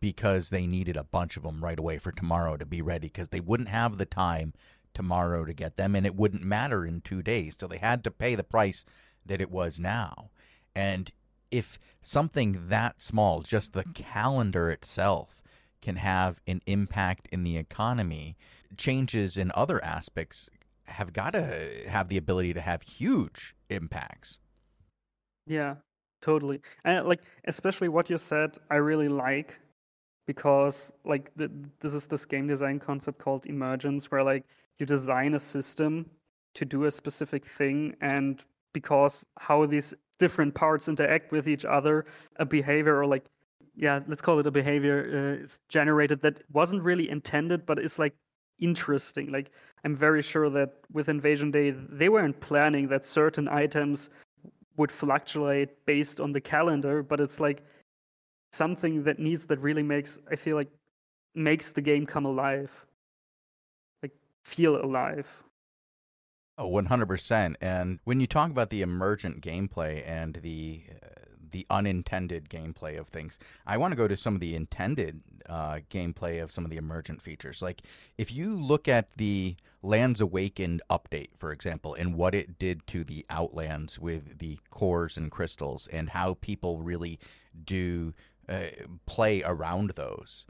because 0.00 0.50
they 0.50 0.66
needed 0.66 0.96
a 0.96 1.04
bunch 1.04 1.36
of 1.36 1.42
them 1.42 1.62
right 1.62 1.78
away 1.78 1.98
for 1.98 2.12
tomorrow 2.12 2.56
to 2.56 2.66
be 2.66 2.82
ready 2.82 3.08
because 3.08 3.28
they 3.28 3.40
wouldn't 3.40 3.68
have 3.68 3.98
the 3.98 4.06
time 4.06 4.52
tomorrow 4.94 5.44
to 5.44 5.52
get 5.52 5.76
them 5.76 5.94
and 5.94 6.04
it 6.04 6.16
wouldn't 6.16 6.42
matter 6.42 6.84
in 6.84 7.00
two 7.00 7.22
days. 7.22 7.56
So 7.58 7.66
they 7.66 7.78
had 7.78 8.04
to 8.04 8.10
pay 8.10 8.34
the 8.34 8.44
price 8.44 8.84
that 9.24 9.40
it 9.40 9.50
was 9.50 9.78
now. 9.78 10.30
And 10.74 11.12
if 11.50 11.78
something 12.00 12.68
that 12.68 13.02
small, 13.02 13.42
just 13.42 13.72
the 13.72 13.84
calendar 13.94 14.70
itself, 14.70 15.42
can 15.80 15.96
have 15.96 16.40
an 16.46 16.60
impact 16.66 17.28
in 17.32 17.42
the 17.42 17.56
economy, 17.56 18.36
changes 18.76 19.36
in 19.36 19.50
other 19.54 19.82
aspects 19.84 20.50
have 20.84 21.12
got 21.12 21.30
to 21.30 21.84
have 21.88 22.08
the 22.08 22.16
ability 22.16 22.52
to 22.52 22.60
have 22.60 22.82
huge 22.82 23.54
impacts. 23.68 24.38
Yeah, 25.46 25.76
totally. 26.20 26.60
And 26.84 27.06
like 27.06 27.20
especially 27.46 27.88
what 27.88 28.10
you 28.10 28.18
said, 28.18 28.58
I 28.70 28.76
really 28.76 29.08
like 29.08 29.58
because 30.26 30.92
like 31.04 31.30
the, 31.36 31.50
this 31.80 31.94
is 31.94 32.06
this 32.06 32.24
game 32.24 32.46
design 32.46 32.78
concept 32.78 33.18
called 33.18 33.46
emergence, 33.46 34.10
where 34.10 34.22
like 34.22 34.44
you 34.78 34.86
design 34.86 35.34
a 35.34 35.40
system 35.40 36.06
to 36.54 36.64
do 36.64 36.84
a 36.84 36.90
specific 36.90 37.44
thing, 37.44 37.94
and 38.00 38.42
because 38.72 39.24
how 39.38 39.64
these 39.66 39.94
different 40.20 40.54
parts 40.54 40.88
interact 40.88 41.32
with 41.32 41.48
each 41.48 41.64
other, 41.64 42.06
a 42.36 42.44
behavior 42.44 42.96
or 42.96 43.06
like 43.06 43.24
yeah, 43.76 44.00
let's 44.06 44.20
call 44.20 44.38
it 44.38 44.46
a 44.46 44.50
behavior 44.50 45.36
uh, 45.38 45.42
is 45.42 45.60
generated 45.68 46.20
that 46.22 46.42
wasn't 46.52 46.82
really 46.82 47.08
intended, 47.08 47.64
but 47.64 47.78
it's 47.78 47.98
like 47.98 48.14
interesting. 48.60 49.32
Like 49.32 49.50
I'm 49.84 49.96
very 49.96 50.22
sure 50.22 50.50
that 50.50 50.70
with 50.92 51.08
Invasion 51.08 51.50
Day, 51.50 51.70
they 51.70 52.08
weren't 52.08 52.38
planning 52.40 52.88
that 52.88 53.04
certain 53.04 53.48
items 53.48 54.10
would 54.76 54.92
fluctuate 54.92 55.70
based 55.86 56.20
on 56.20 56.32
the 56.32 56.40
calendar, 56.40 57.02
but 57.02 57.20
it's 57.20 57.40
like 57.40 57.62
something 58.52 59.02
that 59.04 59.18
needs 59.18 59.46
that 59.46 59.58
really 59.60 59.82
makes 59.82 60.18
I 60.30 60.36
feel 60.36 60.56
like 60.56 60.70
makes 61.34 61.70
the 61.70 61.80
game 61.80 62.04
come 62.06 62.26
alive, 62.26 62.70
like 64.02 64.12
feel 64.44 64.76
alive. 64.84 65.28
Oh, 66.60 66.70
100%. 66.70 67.54
And 67.62 68.00
when 68.04 68.20
you 68.20 68.26
talk 68.26 68.50
about 68.50 68.68
the 68.68 68.82
emergent 68.82 69.40
gameplay 69.40 70.06
and 70.06 70.34
the 70.42 70.82
uh, 71.02 71.06
the 71.50 71.66
unintended 71.68 72.48
gameplay 72.48 72.96
of 72.96 73.08
things. 73.08 73.36
I 73.66 73.76
want 73.76 73.90
to 73.90 73.96
go 73.96 74.06
to 74.06 74.16
some 74.16 74.36
of 74.36 74.40
the 74.40 74.54
intended 74.54 75.20
uh, 75.48 75.80
gameplay 75.90 76.40
of 76.40 76.52
some 76.52 76.64
of 76.64 76.70
the 76.70 76.76
emergent 76.76 77.22
features. 77.22 77.60
Like 77.60 77.82
if 78.16 78.30
you 78.30 78.54
look 78.56 78.86
at 78.86 79.12
the 79.16 79.56
Lands 79.82 80.20
Awakened 80.20 80.80
update, 80.88 81.30
for 81.36 81.50
example, 81.50 81.94
and 81.94 82.14
what 82.14 82.36
it 82.36 82.56
did 82.58 82.86
to 82.88 83.02
the 83.02 83.26
Outlands 83.30 83.98
with 83.98 84.38
the 84.38 84.58
cores 84.70 85.16
and 85.16 85.28
crystals, 85.28 85.88
and 85.92 86.10
how 86.10 86.34
people 86.34 86.82
really 86.82 87.18
do 87.64 88.14
uh, 88.48 88.66
play 89.06 89.42
around 89.42 89.90
those. 89.96 90.46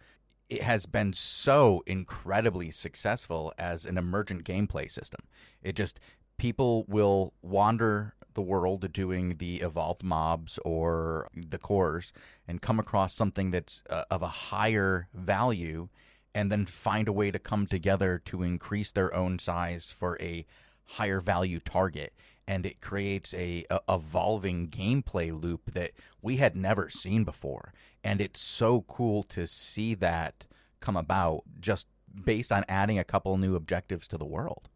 It 0.50 0.62
has 0.62 0.84
been 0.84 1.12
so 1.12 1.82
incredibly 1.86 2.70
successful 2.72 3.54
as 3.56 3.86
an 3.86 3.96
emergent 3.96 4.44
gameplay 4.44 4.90
system. 4.90 5.20
It 5.62 5.76
just 5.76 6.00
people 6.38 6.84
will 6.88 7.32
wander 7.40 8.14
the 8.34 8.42
world 8.42 8.92
doing 8.92 9.36
the 9.36 9.60
evolved 9.60 10.02
mobs 10.02 10.58
or 10.64 11.28
the 11.34 11.58
cores 11.58 12.12
and 12.48 12.60
come 12.60 12.80
across 12.80 13.14
something 13.14 13.52
that's 13.52 13.82
uh, 13.88 14.04
of 14.10 14.22
a 14.22 14.28
higher 14.28 15.08
value 15.14 15.88
and 16.34 16.50
then 16.50 16.66
find 16.66 17.08
a 17.08 17.12
way 17.12 17.30
to 17.30 17.38
come 17.38 17.66
together 17.66 18.20
to 18.24 18.42
increase 18.42 18.92
their 18.92 19.12
own 19.14 19.38
size 19.38 19.90
for 19.90 20.16
a 20.20 20.46
higher 20.84 21.20
value 21.20 21.60
target 21.60 22.12
and 22.50 22.66
it 22.66 22.80
creates 22.80 23.32
a, 23.34 23.64
a, 23.70 23.80
evolving 23.88 24.68
gameplay 24.68 25.30
loop 25.30 25.72
that 25.72 25.92
we 26.20 26.36
had 26.36 26.56
never 26.56 26.90
seen 26.90 27.22
before 27.24 27.72
and 28.02 28.20
it's 28.20 28.40
so 28.40 28.82
cool 28.82 29.22
to 29.22 29.46
see 29.46 29.94
that 29.94 30.46
come 30.80 30.96
about 30.96 31.42
just 31.60 31.86
based 32.24 32.50
on 32.50 32.64
adding 32.68 32.98
a 32.98 33.04
couple 33.04 33.36
new 33.36 33.54
objectives 33.54 34.08
to 34.08 34.18
the 34.18 34.26
world 34.26 34.68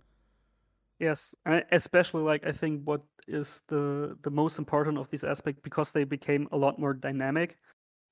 Yes, 1.00 1.34
and 1.44 1.64
especially 1.72 2.22
like 2.22 2.46
I 2.46 2.52
think 2.52 2.82
what 2.84 3.02
is 3.26 3.62
the 3.66 4.16
the 4.22 4.30
most 4.30 4.58
important 4.58 4.98
of 4.98 5.10
this 5.10 5.24
aspect 5.24 5.62
because 5.62 5.90
they 5.90 6.04
became 6.04 6.48
a 6.52 6.56
lot 6.56 6.78
more 6.78 6.94
dynamic 6.94 7.58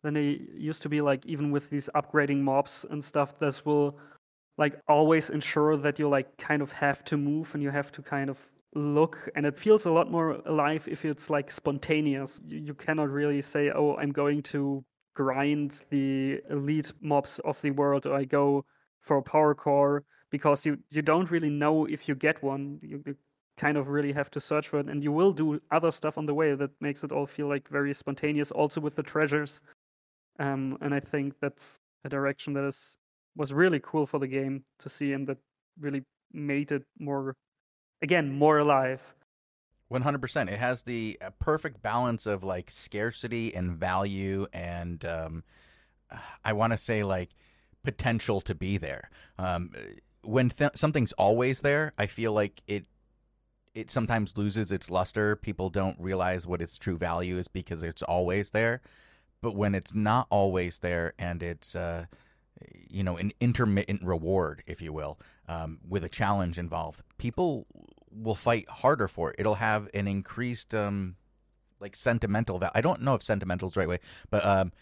than 0.03 0.15
they 0.15 0.41
used 0.55 0.83
to 0.83 0.89
be. 0.89 1.01
Like 1.01 1.25
even 1.25 1.51
with 1.53 1.71
these 1.71 1.89
upgrading 1.95 2.41
mobs 2.41 2.85
and 2.91 3.03
stuff, 3.03 3.39
this 3.39 3.65
will 3.65 3.99
like 4.59 4.81
always 4.89 5.31
ensure 5.31 5.77
that 5.77 5.99
you 5.99 6.09
like 6.09 6.37
kind 6.39 6.61
of 6.61 6.73
have 6.73 7.05
to 7.05 7.17
move 7.17 7.55
and 7.55 7.63
you 7.63 7.71
have 7.71 7.93
to 7.93 8.03
kind 8.03 8.29
of 8.29 8.39
look 8.75 9.29
and 9.35 9.45
it 9.45 9.57
feels 9.57 9.85
a 9.85 9.91
lot 9.91 10.11
more 10.11 10.41
alive 10.47 10.89
if 10.91 11.05
it's 11.05 11.29
like 11.29 11.51
spontaneous 11.51 12.41
you, 12.47 12.59
you 12.59 12.75
cannot 12.75 13.11
really 13.11 13.43
say 13.43 13.71
oh 13.75 13.97
i'm 13.97 14.11
going 14.11 14.43
to 14.43 14.83
grind 15.15 15.83
the 15.91 16.41
elite 16.51 16.91
mobs 17.03 17.39
of 17.41 17.61
the 17.61 17.71
world 17.71 18.07
or 18.07 18.15
i 18.15 18.25
go 18.25 18.65
for 19.03 19.19
a 19.19 19.23
power 19.23 19.55
core 19.55 20.05
because 20.33 20.65
you 20.67 20.79
you 20.91 21.03
don't 21.03 21.31
really 21.31 21.51
know 21.51 21.85
if 21.85 22.09
you 22.09 22.17
get 22.17 22.43
one. 22.43 22.81
You, 22.83 23.03
you 23.07 23.15
kind 23.59 23.77
of 23.77 23.89
really 23.89 24.13
have 24.13 24.31
to 24.33 24.41
search 24.41 24.67
for 24.69 24.81
it, 24.81 24.87
and 24.87 25.05
you 25.05 25.13
will 25.13 25.33
do 25.33 25.61
other 25.71 25.93
stuff 25.93 26.19
on 26.19 26.27
the 26.27 26.35
way 26.35 26.55
that 26.55 26.71
makes 26.81 27.05
it 27.05 27.13
all 27.13 27.27
feel 27.27 27.49
like 27.49 27.69
very 27.69 27.95
spontaneous. 27.95 28.51
Also 28.51 28.81
with 28.81 28.97
the 28.97 29.03
treasures, 29.03 29.61
um, 30.41 30.79
and 30.81 30.95
I 30.95 31.01
think 31.01 31.35
that's 31.41 31.79
a 32.05 32.09
direction 32.09 32.55
that 32.55 32.65
is 32.65 32.97
was 33.37 33.53
really 33.53 33.81
cool 33.81 34.07
for 34.07 34.19
the 34.19 34.27
game 34.27 34.65
to 34.81 34.89
see, 34.89 35.13
and 35.13 35.27
that 35.29 35.39
really 35.79 36.03
made 36.33 36.73
it 36.73 36.83
more 36.99 37.37
again 38.03 38.33
more 38.33 38.59
alive. 38.59 39.15
One 39.89 40.03
hundred 40.03 40.21
percent. 40.21 40.51
It 40.51 40.59
has 40.59 40.83
the 40.83 41.19
uh, 41.21 41.31
perfect 41.39 41.83
balance 41.83 42.27
of 42.27 42.43
like 42.43 42.71
scarcity 42.71 43.55
and 43.55 43.73
value, 43.73 44.47
and 44.53 45.05
um, 45.05 45.45
I 46.45 46.53
want 46.55 46.73
to 46.73 46.79
say 46.79 47.05
like 47.05 47.31
potential 47.85 48.41
to 48.43 48.55
be 48.55 48.79
there. 48.79 49.11
Um, 49.39 49.73
when 50.23 50.51
th- 50.51 50.77
something's 50.77 51.13
always 51.13 51.61
there, 51.61 51.93
I 51.99 52.07
feel 52.07 52.33
like 52.33 52.63
it 52.67 52.87
it 53.75 53.91
sometimes 53.91 54.37
loses 54.37 54.71
its 54.71 54.91
luster. 54.91 55.37
People 55.37 55.71
don't 55.71 55.99
realize 56.01 56.47
what 56.47 56.63
its 56.63 56.79
true 56.79 56.97
value 56.97 57.39
is 57.39 57.49
because 57.49 57.83
it's 57.83 58.03
always 58.03 58.51
there. 58.51 58.81
But 59.41 59.57
when 59.57 59.75
it's 59.75 59.95
not 59.95 60.27
always 60.31 60.79
there 60.79 61.15
and 61.19 61.43
it's 61.43 61.75
uh, 61.75 62.07
you 62.89 63.03
know 63.03 63.17
an 63.17 63.33
intermittent 63.41 64.03
reward, 64.03 64.63
if 64.67 64.81
you 64.81 64.93
will, 64.93 65.19
um, 65.49 65.79
with 65.89 66.05
a 66.05 66.09
challenge 66.09 66.59
involved, 66.59 67.03
people 67.19 67.67
will 68.11 68.35
fight 68.35 68.69
harder 68.69 69.09
for 69.09 69.31
it. 69.31 69.37
It'll 69.39 69.55
have 69.55 69.89
an 69.95 70.07
increased 70.07 70.75
um, 70.75 71.17
like 71.81 71.97
sentimental 71.97 72.59
value. 72.59 72.73
I 72.75 72.81
don't 72.81 73.03
know 73.03 73.15
if 73.15 73.23
sentimental 73.23 73.69
is 73.69 73.75
the 73.75 73.81
right 73.81 73.89
way, 73.89 73.99
but 74.31 74.45
um, 74.45 74.73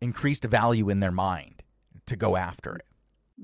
increased 0.00 0.44
value 0.44 0.88
in 0.90 1.00
their 1.00 1.12
mind 1.12 1.62
to 2.06 2.16
go 2.16 2.36
after 2.36 2.76
it. 2.76 2.86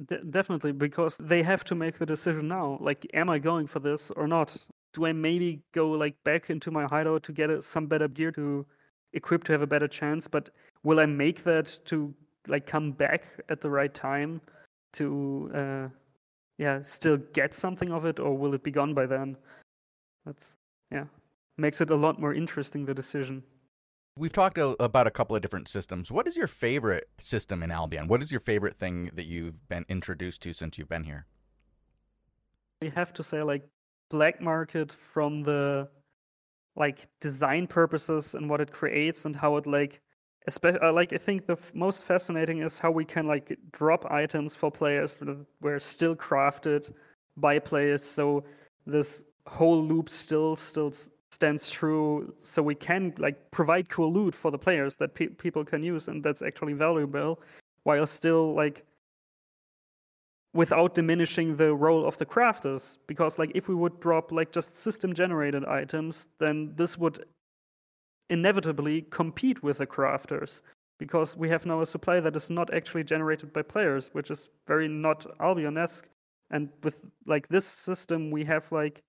De- 0.06 0.22
definitely, 0.24 0.72
because 0.72 1.16
they 1.16 1.42
have 1.42 1.64
to 1.64 1.74
make 1.74 1.98
the 1.98 2.06
decision 2.06 2.48
now. 2.48 2.78
Like, 2.80 3.06
am 3.14 3.30
I 3.30 3.38
going 3.38 3.66
for 3.66 3.80
this 3.80 4.10
or 4.10 4.26
not? 4.26 4.56
Do 4.92 5.06
I 5.06 5.12
maybe 5.12 5.62
go 5.72 5.90
like 5.90 6.22
back 6.24 6.50
into 6.50 6.70
my 6.70 6.84
hideout 6.84 7.22
to 7.24 7.32
get 7.32 7.62
some 7.62 7.86
better 7.86 8.08
gear 8.08 8.32
to 8.32 8.66
equip 9.12 9.44
to 9.44 9.52
have 9.52 9.62
a 9.62 9.66
better 9.66 9.88
chance? 9.88 10.28
But 10.28 10.50
will 10.82 11.00
I 11.00 11.06
make 11.06 11.44
that 11.44 11.78
to 11.86 12.14
like 12.48 12.66
come 12.66 12.92
back 12.92 13.24
at 13.48 13.60
the 13.60 13.70
right 13.70 13.92
time 13.92 14.40
to 14.94 15.50
uh, 15.54 15.88
yeah 16.58 16.82
still 16.82 17.18
get 17.32 17.54
something 17.54 17.92
of 17.92 18.04
it, 18.04 18.18
or 18.18 18.36
will 18.36 18.54
it 18.54 18.62
be 18.62 18.70
gone 18.70 18.94
by 18.94 19.06
then? 19.06 19.36
That's 20.24 20.56
yeah 20.90 21.04
makes 21.58 21.80
it 21.80 21.90
a 21.90 21.96
lot 21.96 22.20
more 22.20 22.34
interesting 22.34 22.84
the 22.84 22.94
decision. 22.94 23.42
We've 24.18 24.32
talked 24.32 24.56
a, 24.56 24.82
about 24.82 25.06
a 25.06 25.10
couple 25.10 25.36
of 25.36 25.42
different 25.42 25.68
systems. 25.68 26.10
What 26.10 26.26
is 26.26 26.36
your 26.36 26.46
favorite 26.46 27.08
system 27.18 27.62
in 27.62 27.70
Albion? 27.70 28.08
What 28.08 28.22
is 28.22 28.30
your 28.30 28.40
favorite 28.40 28.76
thing 28.76 29.10
that 29.14 29.26
you've 29.26 29.68
been 29.68 29.84
introduced 29.88 30.42
to 30.42 30.52
since 30.52 30.78
you've 30.78 30.88
been 30.88 31.04
here? 31.04 31.26
We 32.80 32.88
have 32.90 33.12
to 33.14 33.22
say 33.22 33.42
like 33.42 33.68
black 34.08 34.40
market 34.40 34.92
from 34.92 35.38
the 35.38 35.88
like 36.76 37.08
design 37.20 37.66
purposes 37.66 38.34
and 38.34 38.48
what 38.48 38.60
it 38.60 38.70
creates 38.70 39.24
and 39.24 39.34
how 39.34 39.56
it 39.56 39.66
like 39.66 40.00
especially 40.46 40.80
uh, 40.80 40.92
like 40.92 41.12
I 41.12 41.18
think 41.18 41.46
the 41.46 41.58
most 41.74 42.04
fascinating 42.04 42.62
is 42.62 42.78
how 42.78 42.90
we 42.90 43.04
can 43.04 43.26
like 43.26 43.58
drop 43.72 44.04
items 44.10 44.54
for 44.54 44.70
players 44.70 45.18
that 45.18 45.44
were 45.60 45.80
still 45.80 46.14
crafted 46.14 46.92
by 47.36 47.58
players 47.58 48.02
so 48.02 48.44
this 48.86 49.24
whole 49.46 49.82
loop 49.82 50.08
still 50.08 50.56
still 50.56 50.92
stands 51.30 51.70
true. 51.70 52.32
So 52.38 52.62
we 52.62 52.74
can 52.74 53.14
like 53.18 53.50
provide 53.50 53.88
cool 53.88 54.12
loot 54.12 54.34
for 54.34 54.50
the 54.50 54.58
players 54.58 54.96
that 54.96 55.14
pe- 55.14 55.28
people 55.28 55.64
can 55.64 55.82
use 55.82 56.08
and 56.08 56.22
that's 56.22 56.42
actually 56.42 56.72
valuable 56.72 57.40
while 57.84 58.06
still 58.06 58.54
like 58.54 58.84
without 60.54 60.94
diminishing 60.94 61.56
the 61.56 61.74
role 61.74 62.06
of 62.06 62.16
the 62.16 62.26
crafters. 62.26 62.98
Because 63.06 63.38
like 63.38 63.52
if 63.54 63.68
we 63.68 63.74
would 63.74 64.00
drop 64.00 64.32
like 64.32 64.50
just 64.52 64.76
system 64.76 65.12
generated 65.14 65.64
items 65.64 66.28
then 66.38 66.72
this 66.76 66.96
would 66.98 67.24
inevitably 68.30 69.02
compete 69.10 69.62
with 69.62 69.78
the 69.78 69.86
crafters 69.86 70.60
because 70.98 71.36
we 71.36 71.48
have 71.48 71.66
now 71.66 71.80
a 71.80 71.86
supply 71.86 72.20
that 72.20 72.36
is 72.36 72.50
not 72.50 72.72
actually 72.72 73.04
generated 73.04 73.52
by 73.52 73.62
players 73.62 74.10
which 74.12 74.30
is 74.30 74.48
very 74.66 74.88
not 74.88 75.26
albion-esque 75.40 76.08
and 76.50 76.68
with 76.82 77.04
like 77.26 77.48
this 77.48 77.64
system 77.64 78.30
we 78.30 78.44
have 78.44 78.70
like 78.72 79.02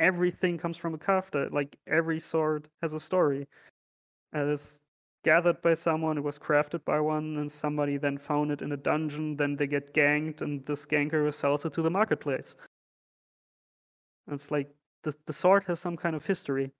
everything 0.00 0.58
comes 0.58 0.76
from 0.76 0.94
a 0.94 0.98
crafter. 0.98 1.52
Like 1.52 1.76
every 1.86 2.18
sword 2.18 2.68
has 2.82 2.94
a 2.94 3.00
story. 3.00 3.46
It 4.32 4.48
is 4.48 4.80
gathered 5.22 5.60
by 5.62 5.74
someone, 5.74 6.16
it 6.16 6.24
was 6.24 6.38
crafted 6.38 6.84
by 6.84 6.98
one, 6.98 7.36
and 7.36 7.52
somebody 7.52 7.98
then 7.98 8.16
found 8.18 8.50
it 8.50 8.62
in 8.62 8.72
a 8.72 8.76
dungeon. 8.76 9.36
Then 9.36 9.54
they 9.54 9.66
get 9.66 9.94
ganked, 9.94 10.40
and 10.40 10.64
this 10.64 10.86
ganker 10.86 11.32
sells 11.32 11.64
it 11.64 11.74
to 11.74 11.82
the 11.82 11.90
marketplace. 11.90 12.56
And 14.26 14.34
it's 14.34 14.50
like 14.50 14.68
the 15.04 15.14
the 15.26 15.32
sword 15.32 15.64
has 15.64 15.78
some 15.78 15.96
kind 15.96 16.16
of 16.16 16.24
history. 16.24 16.72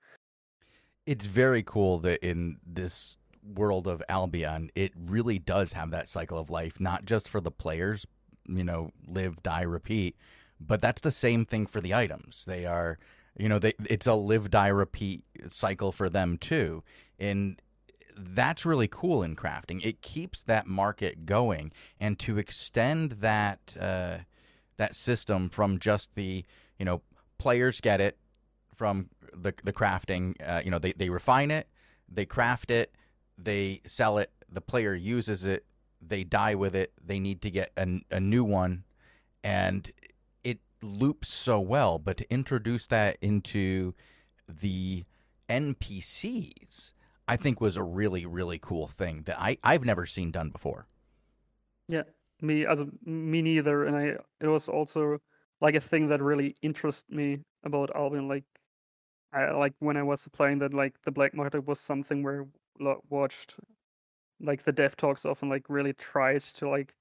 It's 1.07 1.27
very 1.27 1.63
cool 1.63 1.99
that 2.01 2.27
in 2.27 2.59
this 2.67 3.17
world 3.43 3.87
of 3.87 4.03
Albion, 4.09 4.71
it 4.75 4.93
really 4.97 5.39
does 5.39 5.73
have 5.73 5.91
that 5.91 6.09
cycle 6.09 6.39
of 6.39 6.51
life, 6.51 6.79
not 6.79 7.05
just 7.05 7.29
for 7.29 7.41
the 7.41 7.51
players, 7.51 8.07
you 8.47 8.65
know, 8.65 8.91
live, 9.07 9.43
die, 9.43 9.63
repeat, 9.63 10.17
but 10.61 10.81
that's 10.81 11.01
the 11.01 11.11
same 11.11 11.45
thing 11.45 11.67
for 11.67 11.81
the 11.81 11.95
items. 11.95 12.45
They 12.45 12.67
are, 12.67 12.99
you 13.37 13.49
know, 13.49 13.59
they 13.59 13.75
it's 13.89 14.07
a 14.07 14.15
live 14.15 14.51
die 14.51 14.69
repeat 14.69 15.25
cycle 15.49 15.93
for 15.93 16.09
them 16.09 16.37
too. 16.37 16.83
And 17.19 17.61
that's 18.17 18.67
really 18.67 18.89
cool 18.89 19.23
in 19.23 19.37
crafting. 19.37 19.85
It 19.85 20.03
keeps 20.03 20.43
that 20.43 20.67
market 20.67 21.25
going, 21.25 21.73
and 21.99 22.19
to 22.21 22.39
extend 22.39 23.13
that 23.13 23.77
uh, 23.81 24.19
that 24.77 24.95
system 24.95 25.49
from 25.49 25.79
just 25.79 26.15
the 26.15 26.45
you 26.79 26.85
know 26.85 27.03
players 27.39 27.81
get 27.81 28.01
it 28.01 28.19
from 28.75 29.09
the 29.43 29.55
the 29.65 29.73
crafting. 29.73 30.35
Uh, 30.45 30.63
you 30.65 30.71
know, 30.71 30.79
they 30.79 30.93
they 30.93 31.11
refine 31.11 31.51
it, 31.51 31.69
they 32.09 32.27
craft 32.27 32.71
it, 32.71 32.95
they 33.37 33.81
sell 33.87 34.19
it. 34.19 34.31
The 34.53 34.61
player 34.61 34.95
uses 34.95 35.45
it, 35.45 35.65
they 36.01 36.25
die 36.25 36.55
with 36.55 36.75
it. 36.75 36.93
They 37.05 37.21
need 37.21 37.41
to 37.43 37.51
get 37.51 37.73
a, 37.77 38.01
a 38.11 38.21
new 38.21 38.45
one, 38.45 38.85
and 39.45 39.91
it 40.43 40.59
loops 40.83 41.29
so 41.29 41.61
well, 41.61 41.99
but 41.99 42.17
to 42.19 42.33
introduce 42.33 42.87
that 42.89 43.17
into 43.21 43.95
the 44.49 45.05
NPCs, 45.49 46.93
I 47.29 47.37
think 47.37 47.61
was 47.61 47.77
a 47.77 47.83
really, 47.83 48.27
really 48.27 48.59
cool 48.59 48.89
thing 48.89 49.23
that 49.27 49.41
I, 49.41 49.59
I've 49.63 49.85
never 49.85 50.07
seen 50.07 50.31
done 50.31 50.51
before. 50.51 50.87
Yeah, 51.89 52.03
me 52.41 52.67
as 52.67 52.83
me 53.05 53.43
neither. 53.43 53.85
And 53.85 53.97
I 53.97 54.17
it 54.41 54.49
was 54.49 54.69
also 54.69 55.19
like 55.61 55.75
a 55.75 55.81
thing 55.81 56.09
that 56.09 56.23
really 56.23 56.57
interested 56.63 57.15
me 57.15 57.41
about 57.65 57.95
Albion. 57.95 58.29
Like 58.29 58.45
I 59.33 59.51
like 59.53 59.75
when 59.79 59.97
I 59.97 60.03
was 60.03 60.29
playing 60.33 60.59
that 60.61 60.75
like 60.75 60.95
the 61.05 61.11
black 61.11 61.35
market 61.35 61.67
was 61.67 61.81
something 61.81 62.23
where 62.23 62.47
I 62.85 62.95
watched 63.09 63.57
like 64.41 64.65
the 64.65 64.73
dev 64.73 64.97
talks 64.97 65.25
often 65.25 65.49
like 65.49 65.65
really 65.69 65.93
tried 65.93 66.43
to 66.43 66.69
like 66.69 66.95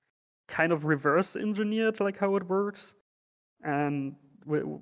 kind 0.48 0.72
of 0.72 0.86
reverse 0.86 1.36
engineer 1.36 1.92
like 2.00 2.18
how 2.18 2.36
it 2.36 2.44
works 2.48 2.96
and 3.64 4.16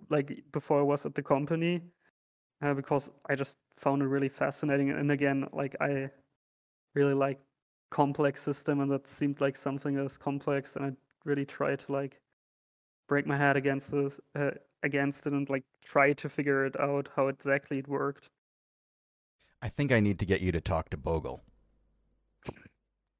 like 0.09 0.43
before 0.51 0.79
I 0.79 0.83
was 0.83 1.05
at 1.05 1.15
the 1.15 1.23
company 1.23 1.81
uh, 2.61 2.73
because 2.73 3.09
I 3.29 3.35
just 3.35 3.57
found 3.77 4.01
it 4.01 4.05
really 4.07 4.29
fascinating. 4.29 4.91
And 4.91 5.11
again, 5.11 5.47
like 5.53 5.75
I 5.81 6.09
really 6.95 7.13
like 7.13 7.39
complex 7.91 8.41
system, 8.41 8.81
and 8.81 8.91
that 8.91 9.07
seemed 9.07 9.41
like 9.41 9.55
something 9.55 9.95
that 9.95 10.03
was 10.03 10.17
complex, 10.17 10.75
and 10.75 10.85
I 10.85 10.91
really 11.25 11.45
tried 11.45 11.79
to 11.79 11.91
like 11.91 12.19
break 13.07 13.25
my 13.27 13.37
head 13.37 13.57
against 13.57 13.91
this, 13.91 14.19
uh, 14.35 14.51
against 14.83 15.27
it, 15.27 15.33
and 15.33 15.49
like 15.49 15.63
try 15.83 16.13
to 16.13 16.29
figure 16.29 16.65
it 16.65 16.79
out 16.79 17.09
how 17.15 17.27
exactly 17.27 17.79
it 17.79 17.87
worked. 17.87 18.29
I 19.61 19.69
think 19.69 19.91
I 19.91 19.99
need 19.99 20.19
to 20.19 20.25
get 20.25 20.41
you 20.41 20.51
to 20.51 20.61
talk 20.61 20.89
to 20.89 20.97
Bogle. 20.97 21.43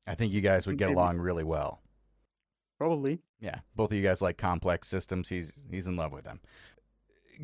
I 0.05 0.15
think 0.15 0.33
you 0.33 0.41
guys 0.41 0.67
would 0.67 0.77
get 0.77 0.89
along 0.89 1.17
really 1.17 1.43
well. 1.43 1.81
Probably. 2.77 3.19
Yeah, 3.39 3.59
both 3.75 3.91
of 3.91 3.97
you 3.97 4.03
guys 4.03 4.21
like 4.21 4.37
complex 4.37 4.87
systems. 4.87 5.29
He's 5.29 5.65
he's 5.69 5.87
in 5.87 5.95
love 5.95 6.11
with 6.11 6.23
them. 6.23 6.39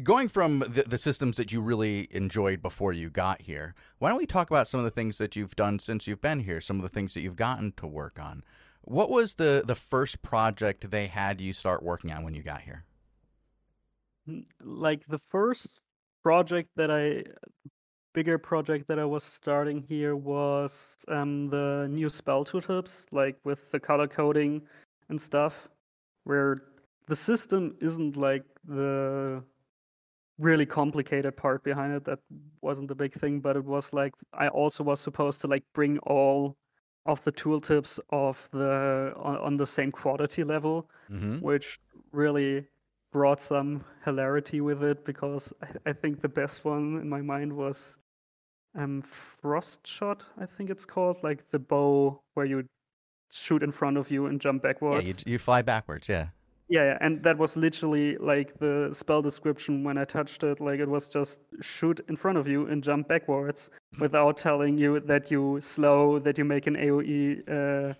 Going 0.01 0.27
from 0.27 0.59
the, 0.59 0.83
the 0.87 0.97
systems 0.97 1.37
that 1.37 1.51
you 1.51 1.61
really 1.61 2.07
enjoyed 2.09 2.63
before 2.63 2.93
you 2.93 3.11
got 3.11 3.41
here, 3.41 3.75
why 3.99 4.09
don't 4.09 4.17
we 4.17 4.25
talk 4.25 4.49
about 4.49 4.67
some 4.67 4.79
of 4.79 4.85
the 4.85 4.91
things 4.91 5.19
that 5.19 5.35
you've 5.35 5.55
done 5.55 5.77
since 5.77 6.07
you've 6.07 6.21
been 6.21 6.39
here? 6.39 6.59
Some 6.59 6.77
of 6.77 6.83
the 6.83 6.89
things 6.89 7.13
that 7.13 7.21
you've 7.21 7.35
gotten 7.35 7.73
to 7.77 7.85
work 7.85 8.19
on. 8.19 8.43
What 8.81 9.09
was 9.09 9.35
the 9.35 9.63
the 9.65 9.75
first 9.75 10.21
project 10.21 10.89
they 10.89 11.07
had 11.07 11.41
you 11.41 11.53
start 11.53 11.83
working 11.83 12.11
on 12.11 12.23
when 12.23 12.33
you 12.33 12.41
got 12.41 12.61
here? 12.61 12.85
Like 14.61 15.05
the 15.07 15.19
first 15.19 15.79
project 16.21 16.69
that 16.75 16.89
I 16.91 17.23
bigger 18.13 18.37
project 18.37 18.87
that 18.87 18.99
I 18.99 19.05
was 19.05 19.23
starting 19.23 19.81
here 19.81 20.15
was 20.15 20.97
um, 21.07 21.49
the 21.49 21.87
new 21.89 22.09
spell 22.09 22.45
tooltips, 22.45 23.05
like 23.11 23.35
with 23.43 23.71
the 23.71 23.79
color 23.79 24.07
coding 24.07 24.61
and 25.09 25.19
stuff 25.19 25.67
where 26.23 26.57
the 27.07 27.15
system 27.15 27.75
isn't 27.81 28.15
like 28.17 28.43
the 28.65 29.43
really 30.39 30.65
complicated 30.65 31.35
part 31.37 31.63
behind 31.63 31.93
it 31.93 32.03
that 32.05 32.19
wasn't 32.61 32.87
the 32.87 32.95
big 32.95 33.13
thing 33.13 33.39
but 33.39 33.55
it 33.55 33.63
was 33.63 33.93
like 33.93 34.13
i 34.33 34.47
also 34.47 34.83
was 34.83 34.99
supposed 34.99 35.39
to 35.39 35.47
like 35.47 35.63
bring 35.73 35.99
all 35.99 36.57
of 37.05 37.23
the 37.23 37.31
tooltips 37.31 37.99
of 38.09 38.49
the 38.51 39.13
on, 39.15 39.37
on 39.37 39.57
the 39.57 39.65
same 39.65 39.91
quality 39.91 40.43
level 40.43 40.89
mm-hmm. 41.11 41.37
which 41.39 41.79
really 42.11 42.65
brought 43.13 43.41
some 43.41 43.83
hilarity 44.03 44.59
with 44.59 44.83
it 44.83 45.05
because 45.05 45.53
I, 45.61 45.91
I, 45.91 45.93
think 45.93 46.21
the 46.21 46.27
best 46.27 46.65
one 46.65 46.99
in 47.01 47.07
my 47.07 47.21
mind 47.21 47.53
was 47.53 47.97
um 48.75 49.01
frost 49.03 49.85
shot 49.85 50.25
i 50.41 50.47
think 50.47 50.71
it's 50.71 50.83
called 50.83 51.23
like 51.23 51.49
the 51.51 51.59
bow 51.59 52.19
where 52.33 52.47
you 52.47 52.65
shoot 53.33 53.63
in 53.63 53.71
front 53.71 53.97
of 53.97 54.11
you 54.11 54.27
and 54.27 54.39
jump 54.39 54.63
backwards. 54.63 55.03
Yeah, 55.03 55.13
you, 55.25 55.33
you 55.33 55.39
fly 55.39 55.61
backwards. 55.61 56.07
Yeah. 56.07 56.27
Yeah, 56.69 56.85
yeah, 56.85 56.97
and 57.01 57.21
that 57.23 57.37
was 57.37 57.57
literally 57.57 58.17
like 58.17 58.57
the 58.57 58.89
spell 58.93 59.21
description 59.21 59.83
when 59.83 59.97
I 59.97 60.05
touched 60.05 60.43
it. 60.43 60.61
Like 60.61 60.79
it 60.79 60.87
was 60.87 61.07
just 61.07 61.41
shoot 61.61 61.99
in 62.07 62.15
front 62.15 62.37
of 62.37 62.47
you 62.47 62.67
and 62.67 62.81
jump 62.81 63.09
backwards 63.09 63.69
without 63.99 64.37
telling 64.37 64.77
you 64.77 65.01
that 65.01 65.29
you 65.29 65.59
slow, 65.59 66.19
that 66.19 66.37
you 66.37 66.45
make 66.45 66.65
an 66.65 66.75
AOE 66.75 67.49
uh, 67.49 67.93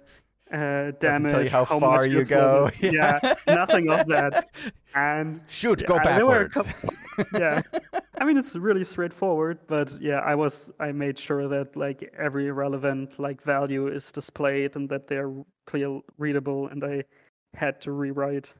uh, 0.53 0.91
damage. 0.99 1.31
tell 1.31 1.43
you 1.43 1.49
how 1.49 1.65
far 1.65 2.05
you 2.05 2.23
go. 2.23 2.69
Yeah. 2.79 3.19
yeah, 3.23 3.35
nothing 3.47 3.89
of 3.89 4.07
that. 4.07 4.49
And 4.95 5.41
shoot, 5.47 5.81
yeah, 5.81 5.87
go 5.87 5.97
backwards. 5.97 6.53
Couple, 6.53 6.93
yeah, 7.33 7.61
I 8.19 8.25
mean 8.25 8.37
it's 8.37 8.55
really 8.55 8.83
straightforward, 8.83 9.59
but 9.67 9.91
yeah, 9.99 10.19
I 10.19 10.35
was 10.35 10.71
I 10.79 10.91
made 10.91 11.17
sure 11.17 11.47
that 11.47 11.75
like 11.75 12.13
every 12.17 12.51
relevant 12.51 13.19
like 13.19 13.41
value 13.41 13.87
is 13.87 14.11
displayed 14.11 14.75
and 14.75 14.87
that 14.89 15.07
they're 15.07 15.33
clear 15.65 15.99
readable, 16.17 16.67
and 16.67 16.83
I 16.83 17.03
had 17.55 17.81
to 17.81 17.91
rewrite 17.91 18.53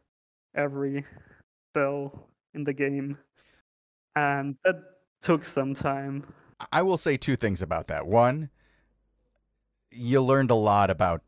every 0.56 1.06
spell 1.71 2.27
in 2.56 2.63
the 2.63 2.73
game, 2.73 3.17
and 4.15 4.56
that 4.65 4.75
took 5.21 5.45
some 5.45 5.73
time. 5.73 6.25
I 6.71 6.82
will 6.82 6.97
say 6.97 7.17
two 7.17 7.36
things 7.36 7.62
about 7.62 7.88
that. 7.88 8.08
One, 8.08 8.49
you 9.91 10.21
learned 10.21 10.49
a 10.49 10.56
lot 10.56 10.89
about 10.89 11.21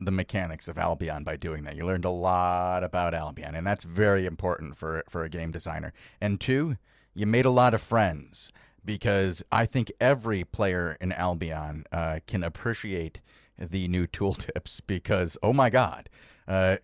the 0.00 0.10
mechanics 0.10 0.68
of 0.68 0.78
Albion 0.78 1.24
by 1.24 1.36
doing 1.36 1.64
that. 1.64 1.76
You 1.76 1.84
learned 1.84 2.04
a 2.04 2.10
lot 2.10 2.84
about 2.84 3.14
Albion, 3.14 3.54
and 3.54 3.66
that's 3.66 3.84
very 3.84 4.26
important 4.26 4.76
for 4.76 5.04
for 5.08 5.24
a 5.24 5.28
game 5.28 5.50
designer. 5.50 5.92
And 6.20 6.40
two, 6.40 6.76
you 7.14 7.26
made 7.26 7.44
a 7.44 7.50
lot 7.50 7.74
of 7.74 7.82
friends 7.82 8.52
because 8.84 9.42
I 9.50 9.66
think 9.66 9.90
every 10.00 10.44
player 10.44 10.96
in 11.00 11.12
Albion 11.12 11.84
uh, 11.92 12.20
can 12.26 12.44
appreciate 12.44 13.20
the 13.58 13.88
new 13.88 14.06
tooltips 14.06 14.80
because 14.86 15.36
oh 15.42 15.52
my 15.52 15.70
god. 15.70 16.08
Uh, 16.46 16.76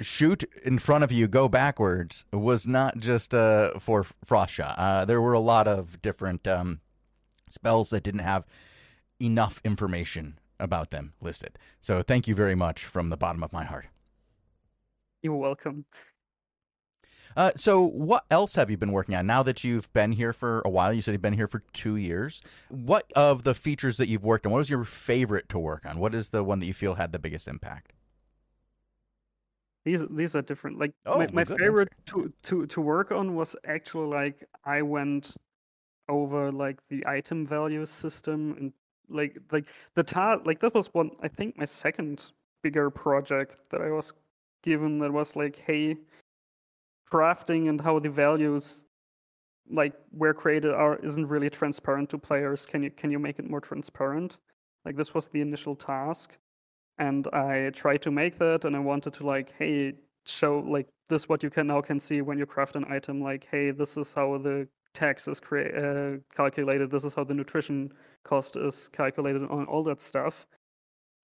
shoot 0.00 0.44
in 0.64 0.78
front 0.78 1.04
of 1.04 1.12
you, 1.12 1.28
go 1.28 1.48
backwards 1.48 2.24
was 2.32 2.66
not 2.66 2.98
just 2.98 3.32
uh, 3.32 3.78
for 3.78 4.04
frost 4.24 4.54
shot. 4.54 4.74
Uh, 4.76 5.04
there 5.04 5.20
were 5.20 5.32
a 5.32 5.40
lot 5.40 5.68
of 5.68 6.00
different 6.02 6.46
um, 6.48 6.80
spells 7.48 7.90
that 7.90 8.02
didn't 8.02 8.20
have 8.20 8.44
enough 9.20 9.60
information 9.64 10.38
about 10.62 10.90
them 10.90 11.12
listed. 11.20 11.58
So 11.80 12.02
thank 12.02 12.26
you 12.28 12.34
very 12.34 12.54
much 12.54 12.84
from 12.84 13.10
the 13.10 13.16
bottom 13.16 13.42
of 13.42 13.52
my 13.52 13.64
heart. 13.64 13.86
You're 15.22 15.36
welcome. 15.36 15.84
Uh, 17.36 17.50
so, 17.56 17.80
what 17.80 18.24
else 18.30 18.56
have 18.56 18.70
you 18.70 18.76
been 18.76 18.92
working 18.92 19.14
on 19.14 19.26
now 19.26 19.42
that 19.42 19.64
you've 19.64 19.90
been 19.92 20.12
here 20.12 20.32
for 20.32 20.60
a 20.66 20.68
while? 20.68 20.92
You 20.92 21.00
said 21.00 21.12
you've 21.12 21.22
been 21.22 21.32
here 21.32 21.48
for 21.48 21.62
two 21.72 21.96
years. 21.96 22.42
What 22.68 23.10
of 23.16 23.42
the 23.42 23.54
features 23.54 23.96
that 23.96 24.08
you've 24.08 24.24
worked 24.24 24.44
on? 24.44 24.52
What 24.52 24.58
was 24.58 24.68
your 24.68 24.84
favorite 24.84 25.48
to 25.50 25.58
work 25.58 25.86
on? 25.86 25.98
What 25.98 26.14
is 26.14 26.28
the 26.28 26.44
one 26.44 26.58
that 26.60 26.66
you 26.66 26.74
feel 26.74 26.94
had 26.94 27.12
the 27.12 27.18
biggest 27.18 27.48
impact? 27.48 27.94
These 29.84 30.04
these 30.10 30.36
are 30.36 30.42
different. 30.42 30.78
Like 30.78 30.92
oh, 31.06 31.18
my, 31.18 31.28
my 31.32 31.44
favorite 31.44 31.88
to, 32.06 32.32
to 32.44 32.66
to 32.66 32.80
work 32.80 33.10
on 33.10 33.34
was 33.34 33.56
actually 33.66 34.08
like 34.08 34.46
I 34.64 34.82
went 34.82 35.34
over 36.08 36.52
like 36.52 36.78
the 36.88 37.04
item 37.06 37.46
value 37.46 37.86
system 37.86 38.54
and 38.58 38.72
like 39.12 39.38
like 39.50 39.66
the 39.94 40.02
task 40.02 40.42
like 40.46 40.60
that 40.60 40.74
was 40.74 40.92
one 40.94 41.10
I 41.22 41.28
think 41.28 41.56
my 41.56 41.64
second 41.64 42.32
bigger 42.62 42.90
project 42.90 43.56
that 43.70 43.80
I 43.80 43.90
was 43.90 44.12
given 44.62 44.98
that 45.00 45.12
was 45.12 45.34
like 45.36 45.56
hey 45.56 45.96
crafting 47.12 47.68
and 47.68 47.80
how 47.80 47.98
the 47.98 48.08
values 48.08 48.84
like 49.70 49.94
where 50.10 50.34
created 50.34 50.72
are 50.72 50.96
isn't 50.96 51.26
really 51.26 51.50
transparent 51.50 52.10
to 52.10 52.18
players. 52.18 52.66
Can 52.66 52.82
you 52.82 52.90
can 52.90 53.10
you 53.10 53.18
make 53.18 53.38
it 53.38 53.48
more 53.48 53.60
transparent? 53.60 54.38
Like 54.84 54.96
this 54.96 55.14
was 55.14 55.28
the 55.28 55.40
initial 55.40 55.76
task 55.76 56.36
and 56.98 57.26
I 57.28 57.70
tried 57.74 58.02
to 58.02 58.10
make 58.10 58.38
that 58.38 58.64
and 58.64 58.76
I 58.76 58.80
wanted 58.80 59.12
to 59.14 59.26
like 59.26 59.52
hey 59.58 59.94
show 60.26 60.58
like 60.60 60.88
this 61.08 61.28
what 61.28 61.42
you 61.42 61.50
can 61.50 61.66
now 61.66 61.80
can 61.80 61.98
see 62.00 62.20
when 62.20 62.38
you 62.38 62.46
craft 62.46 62.76
an 62.76 62.84
item 62.90 63.20
like 63.20 63.46
hey 63.50 63.70
this 63.70 63.96
is 63.96 64.12
how 64.12 64.38
the 64.38 64.68
tax 64.94 65.28
is 65.28 65.40
crea- 65.40 65.72
uh, 65.72 66.18
calculated. 66.36 66.90
This 66.90 67.04
is 67.04 67.14
how 67.14 67.24
the 67.24 67.34
nutrition 67.34 67.92
cost 68.24 68.56
is 68.56 68.88
calculated 68.92 69.42
on 69.42 69.66
all 69.66 69.82
that 69.84 70.00
stuff. 70.00 70.46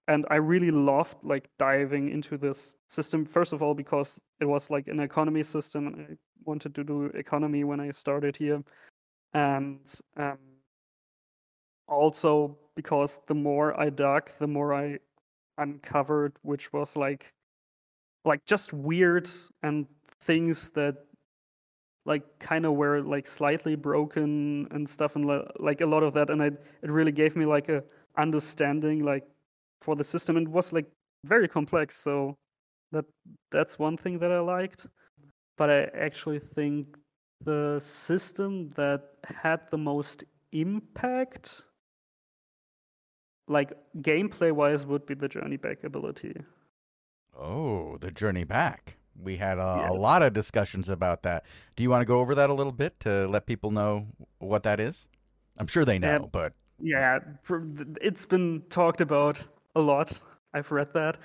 And 0.08 0.24
I 0.30 0.36
really 0.36 0.70
loved 0.70 1.16
like 1.22 1.50
diving 1.58 2.10
into 2.10 2.38
this 2.38 2.74
system. 2.88 3.24
First 3.26 3.52
of 3.52 3.62
all, 3.62 3.74
because 3.74 4.18
it 4.40 4.46
was 4.46 4.70
like 4.70 4.88
an 4.88 5.00
economy 5.00 5.42
system, 5.42 5.86
and 5.86 5.96
I 6.00 6.16
wanted 6.44 6.74
to 6.76 6.84
do 6.84 7.06
economy 7.06 7.64
when 7.64 7.80
I 7.80 7.90
started 7.90 8.34
here, 8.36 8.62
and 9.34 9.80
um, 10.16 10.38
also 11.88 12.56
because 12.74 13.20
the 13.26 13.34
more 13.34 13.78
I 13.78 13.90
dug, 13.90 14.30
the 14.38 14.46
more 14.46 14.72
I 14.72 14.98
uncovered, 15.58 16.32
which 16.42 16.72
was 16.72 16.96
like 16.96 17.34
like 18.24 18.44
just 18.46 18.72
weird 18.72 19.28
and 19.62 19.86
things 20.22 20.70
that 20.70 20.96
like 22.08 22.24
kind 22.38 22.64
of 22.64 22.72
were 22.72 23.02
like 23.02 23.26
slightly 23.26 23.76
broken 23.76 24.66
and 24.70 24.88
stuff 24.88 25.14
and 25.14 25.26
like 25.60 25.82
a 25.82 25.86
lot 25.86 26.02
of 26.02 26.14
that. 26.14 26.30
And 26.30 26.42
I, 26.42 26.46
it 26.46 26.90
really 26.90 27.12
gave 27.12 27.36
me 27.36 27.44
like 27.44 27.68
a 27.68 27.84
understanding 28.16 29.04
like 29.04 29.24
for 29.82 29.94
the 29.94 30.02
system. 30.02 30.38
And 30.38 30.46
it 30.46 30.50
was 30.50 30.72
like 30.72 30.86
very 31.26 31.46
complex. 31.46 31.96
So 31.96 32.34
that 32.92 33.04
that's 33.52 33.78
one 33.78 33.98
thing 33.98 34.18
that 34.20 34.32
i 34.32 34.40
liked. 34.40 34.86
But 35.58 35.70
i 35.70 35.82
actually 36.06 36.38
think 36.38 36.96
the 37.44 37.78
system 37.78 38.70
that 38.74 39.02
had 39.22 39.60
the 39.70 39.78
most 39.78 40.24
impact 40.52 41.62
like 43.48 43.72
gameplay 44.00 44.50
wise 44.50 44.86
would 44.86 45.04
be 45.06 45.14
the 45.14 45.28
journey 45.28 45.56
back 45.56 45.84
ability. 45.84 46.34
Oh 47.36 47.98
the 47.98 48.10
journey 48.10 48.44
back 48.44 48.97
we 49.22 49.36
had 49.36 49.58
a, 49.58 49.78
yes. 49.80 49.90
a, 49.90 49.94
lot 49.94 50.22
of 50.22 50.32
discussions 50.32 50.88
about 50.88 51.22
that. 51.22 51.44
Do 51.76 51.82
you 51.82 51.90
want 51.90 52.02
to 52.02 52.04
go 52.04 52.20
over 52.20 52.34
that 52.34 52.50
a 52.50 52.54
little 52.54 52.72
bit 52.72 52.98
to 53.00 53.26
let 53.28 53.46
people 53.46 53.70
know 53.70 54.06
what 54.38 54.62
that 54.62 54.80
is? 54.80 55.08
I'm 55.58 55.66
sure 55.66 55.84
they 55.84 55.98
know, 55.98 56.16
uh, 56.16 56.26
but 56.26 56.52
yeah, 56.80 57.18
it's 58.00 58.26
been 58.26 58.62
talked 58.70 59.00
about 59.00 59.42
a 59.74 59.80
lot. 59.80 60.18
I've 60.54 60.70
read 60.70 60.92
that, 60.94 61.18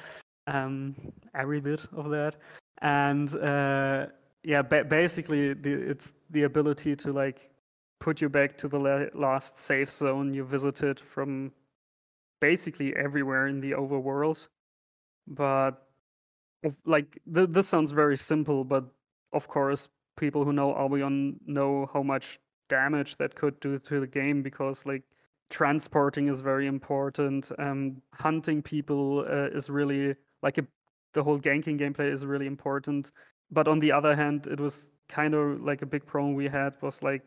um, 0.48 0.96
every 1.36 1.62
bit 1.62 1.86
of 1.96 2.10
that, 2.10 2.36
and 2.82 3.34
uh, 3.36 4.08
yeah, 4.44 4.62
ba- 4.62 4.86
basically, 4.86 5.54
the, 5.54 5.74
it's 5.74 6.14
the 6.32 6.44
ability 6.44 6.96
to 6.98 7.14
like 7.14 7.52
put 8.00 8.22
you 8.22 8.30
back 8.30 8.58
to 8.58 8.68
the 8.68 8.80
la- 8.80 9.06
last 9.14 9.58
safe 9.58 9.92
zone 9.92 10.34
you 10.34 10.44
visited 10.44 11.00
from 11.00 11.52
basically 12.42 12.96
everywhere 12.96 13.48
in 13.48 13.62
the 13.62 13.72
overworld, 13.72 14.48
but 15.28 15.88
like 16.86 17.20
th- 17.34 17.50
this 17.50 17.68
sounds 17.68 17.92
very 17.92 18.18
simple, 18.18 18.64
but 18.64 18.86
of 19.34 19.48
course, 19.48 19.90
people 20.18 20.46
who 20.46 20.54
know 20.54 20.76
Albion 20.76 21.40
know 21.46 21.90
how 21.94 22.04
much 22.04 22.40
damage 22.70 23.16
that 23.18 23.36
could 23.36 23.60
do 23.60 23.80
to 23.80 24.00
the 24.00 24.08
game 24.08 24.42
because 24.42 24.86
like 24.86 25.04
transporting 25.50 26.28
is 26.28 26.42
very 26.42 26.68
important. 26.68 27.52
Um, 27.60 28.02
hunting 28.14 28.62
people 28.62 29.26
uh, 29.30 29.56
is 29.58 29.70
really 29.70 30.16
like 30.42 30.58
a, 30.58 30.66
the 31.14 31.24
whole 31.24 31.40
ganking 31.40 31.80
gameplay 31.80 32.12
is 32.12 32.26
really 32.26 32.48
important. 32.48 33.12
But 33.52 33.68
on 33.68 33.80
the 33.80 33.92
other 33.92 34.16
hand, 34.16 34.48
it 34.48 34.60
was 34.60 34.90
kind 35.10 35.34
of 35.34 35.62
like 35.62 35.82
a 35.82 35.86
big 35.86 36.06
problem 36.06 36.34
we 36.34 36.48
had 36.48 36.74
was 36.82 37.04
like 37.04 37.22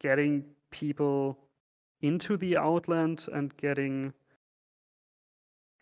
getting 0.00 0.44
people 0.70 1.38
into 2.00 2.36
the 2.36 2.56
outland 2.56 3.26
and 3.32 3.56
getting 3.56 4.12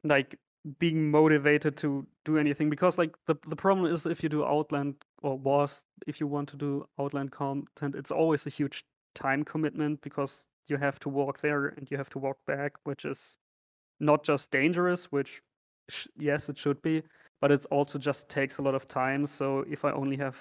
like 0.05 0.39
being 0.79 1.11
motivated 1.11 1.77
to 1.77 2.07
do 2.25 2.37
anything 2.37 2.69
because 2.69 2.99
like 2.99 3.15
the 3.27 3.35
the 3.49 3.57
problem 3.57 3.91
is 3.91 4.05
if 4.05 4.23
you 4.23 4.29
do 4.29 4.45
outland 4.45 4.95
or 5.23 5.39
was 5.39 5.83
if 6.07 6.21
you 6.21 6.27
want 6.27 6.49
to 6.49 6.57
do 6.57 6.87
outland 6.99 7.33
content 7.33 7.95
it's 7.95 8.11
always 8.11 8.47
a 8.47 8.51
huge 8.51 8.85
time 9.15 9.43
commitment 9.43 9.99
because 10.03 10.47
you 10.67 10.77
have 10.77 11.01
to 11.01 11.09
walk 11.09 11.41
there 11.41 11.69
and 11.69 11.91
you 11.91 11.97
have 11.97 12.11
to 12.11 12.19
walk 12.19 12.37
back 12.47 12.75
which 12.85 13.07
is 13.07 13.39
not 14.01 14.23
just 14.23 14.51
dangerous 14.51 15.07
which 15.07 15.41
yes 16.19 16.51
it 16.51 16.59
should 16.59 16.81
be 16.83 17.03
but 17.41 17.51
it 17.51 17.65
also 17.71 17.99
just 17.99 18.29
takes 18.29 18.59
a 18.59 18.63
lot 18.63 18.75
of 18.75 18.87
time. 18.87 19.27
So 19.27 19.65
if 19.69 19.85
i 19.85 19.91
only 19.93 20.17
have 20.17 20.37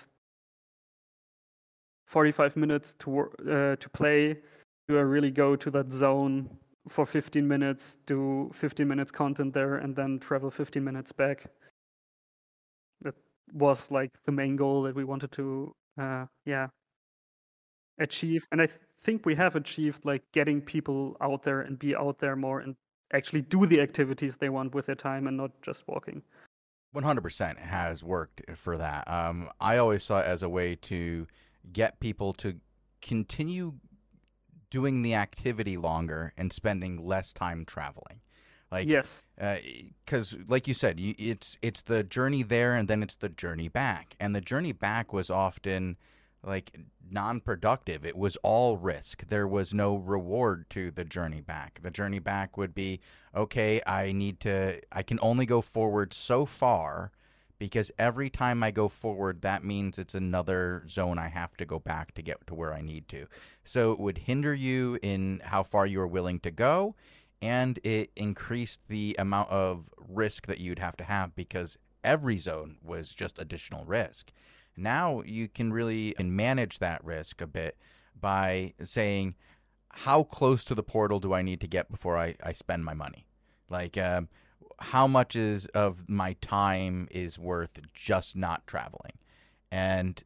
45 2.08 2.56
minutes 2.58 2.96
to 3.00 3.22
uh, 3.22 3.76
to 3.76 3.90
play 3.94 4.38
do 4.88 4.98
i 4.98 5.02
really 5.02 5.32
go 5.32 5.56
to 5.56 5.70
that 5.70 5.92
zone 5.92 6.50
for 6.90 7.06
15 7.06 7.48
minutes, 7.48 7.98
do 8.06 8.52
15 8.54 8.88
minutes 8.88 9.12
content 9.12 9.54
there, 9.54 9.76
and 9.76 9.96
then 9.96 10.20
travel 10.20 10.52
15 10.52 10.84
minutes 10.84 11.12
back. 11.12 11.46
That 13.02 13.16
was 13.54 13.90
like 13.92 14.12
the 14.26 14.32
main 14.32 14.56
goal 14.56 14.84
that 14.84 14.96
we 14.96 15.04
wanted 15.04 15.32
to, 15.34 15.76
uh, 16.00 16.26
yeah, 16.46 16.68
achieve. 18.00 18.46
And 18.52 18.62
I 18.62 18.66
th- 18.66 18.80
think 19.02 19.26
we 19.26 19.36
have 19.36 19.56
achieved 19.56 20.06
like 20.06 20.24
getting 20.34 20.62
people 20.62 21.16
out 21.22 21.44
there 21.44 21.62
and 21.62 21.78
be 21.78 21.96
out 21.96 22.20
there 22.20 22.36
more 22.36 22.60
and 22.60 22.76
actually 23.14 23.42
do 23.42 23.66
the 23.66 23.82
activities 23.82 24.38
they 24.38 24.50
want 24.50 24.74
with 24.76 24.86
their 24.88 24.96
time 24.96 25.28
and 25.28 25.38
not 25.38 25.52
just 25.62 25.84
walking. 25.88 26.22
100% 26.96 27.58
has 27.58 28.04
worked 28.04 28.42
for 28.56 28.78
that. 28.78 29.08
Um, 29.08 29.50
I 29.60 29.78
always 29.78 30.04
saw 30.04 30.20
it 30.20 30.26
as 30.26 30.42
a 30.42 30.50
way 30.50 30.76
to 30.76 31.28
get 31.72 32.00
people 32.00 32.34
to 32.34 32.56
continue 33.02 33.76
doing 34.70 35.02
the 35.02 35.16
activity 35.16 35.78
longer 35.78 36.34
and 36.38 36.54
spending 36.54 37.06
less 37.06 37.34
time 37.34 37.66
traveling. 37.66 38.22
Like 38.72 38.88
yes, 38.88 39.26
because 40.06 40.34
uh, 40.34 40.38
like 40.48 40.68
you 40.68 40.76
said, 40.76 41.00
you, 41.00 41.16
it's 41.18 41.58
it's 41.62 41.82
the 41.82 42.04
journey 42.04 42.44
there 42.44 42.76
and 42.76 42.88
then 42.88 43.02
it's 43.02 43.16
the 43.16 43.30
journey 43.30 43.68
back, 43.68 44.16
and 44.20 44.36
the 44.36 44.42
journey 44.42 44.74
back 44.74 45.12
was 45.12 45.32
often 45.32 45.98
like 46.44 46.78
non-productive. 47.10 48.06
It 48.06 48.16
was 48.16 48.38
all 48.44 48.78
risk. 48.78 49.28
There 49.28 49.48
was 49.48 49.74
no 49.74 49.96
reward 49.96 50.70
to 50.70 50.92
the 50.92 51.04
journey 51.04 51.42
back. 51.42 51.80
The 51.82 51.90
journey 51.92 52.20
back 52.20 52.58
would 52.58 52.76
be 52.76 53.00
okay. 53.36 53.82
I 53.88 54.12
need 54.12 54.40
to. 54.42 54.80
I 54.92 55.02
can 55.02 55.20
only 55.22 55.48
go 55.48 55.62
forward 55.62 56.14
so 56.14 56.46
far 56.46 57.12
because 57.60 57.92
every 58.00 58.30
time 58.30 58.64
I 58.64 58.72
go 58.72 58.88
forward, 58.88 59.42
that 59.42 59.64
means 59.64 60.00
it's 60.00 60.16
another 60.16 60.84
zone 60.88 61.20
I 61.20 61.28
have 61.28 61.56
to 61.58 61.66
go 61.66 61.78
back 61.78 62.16
to 62.16 62.22
get 62.22 62.48
to 62.48 62.56
where 62.56 62.74
I 62.74 62.82
need 62.82 63.08
to. 63.10 63.28
So 63.64 63.92
it 63.92 64.00
would 64.00 64.20
hinder 64.20 64.54
you 64.54 64.98
in 65.04 65.42
how 65.44 65.64
far 65.64 65.86
you 65.86 66.02
are 66.02 66.08
willing 66.08 66.40
to 66.40 66.52
go 66.52 66.96
and 67.42 67.80
it 67.84 68.12
increased 68.16 68.82
the 68.88 69.16
amount 69.20 69.50
of 69.50 69.90
risk 69.98 70.48
that 70.48 70.60
you'd 70.60 70.80
have 70.80 70.98
to 70.98 71.04
have 71.04 71.36
because 71.36 71.78
every 72.04 72.38
zone 72.38 72.78
was 72.82 73.14
just 73.14 73.38
additional 73.38 73.86
risk. 73.86 74.32
Now 74.76 75.22
you 75.26 75.48
can 75.48 75.74
really 75.74 76.16
manage 76.20 76.80
that 76.80 77.04
risk 77.04 77.42
a 77.42 77.48
bit 77.48 77.78
by 78.20 78.74
saying, 78.84 79.36
how 79.92 80.24
close 80.24 80.64
to 80.66 80.76
the 80.76 80.84
portal 80.84 81.20
do 81.20 81.34
I 81.34 81.42
need 81.42 81.60
to 81.62 81.68
get 81.68 81.90
before 81.90 82.18
I, 82.18 82.36
I 82.44 82.54
spend 82.54 82.86
my 82.86 82.94
money? 82.94 83.26
Like, 83.70 83.98
um, 83.98 84.30
how 84.80 85.08
much 85.08 85.36
is 85.36 85.66
of 85.68 86.10
my 86.10 86.34
time 86.42 87.08
is 87.12 87.38
worth 87.38 87.80
just 87.94 88.36
not 88.36 88.66
traveling? 88.68 89.14
And 89.72 90.24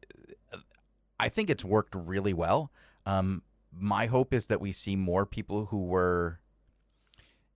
I 1.18 1.28
think 1.28 1.50
it's 1.50 1.64
worked 1.64 1.94
really 1.94 2.32
well. 2.32 2.70
Um, 3.06 3.42
my 3.72 4.06
hope 4.06 4.32
is 4.32 4.46
that 4.46 4.60
we 4.60 4.72
see 4.72 4.96
more 4.96 5.26
people 5.26 5.66
who 5.66 5.84
were 5.84 6.40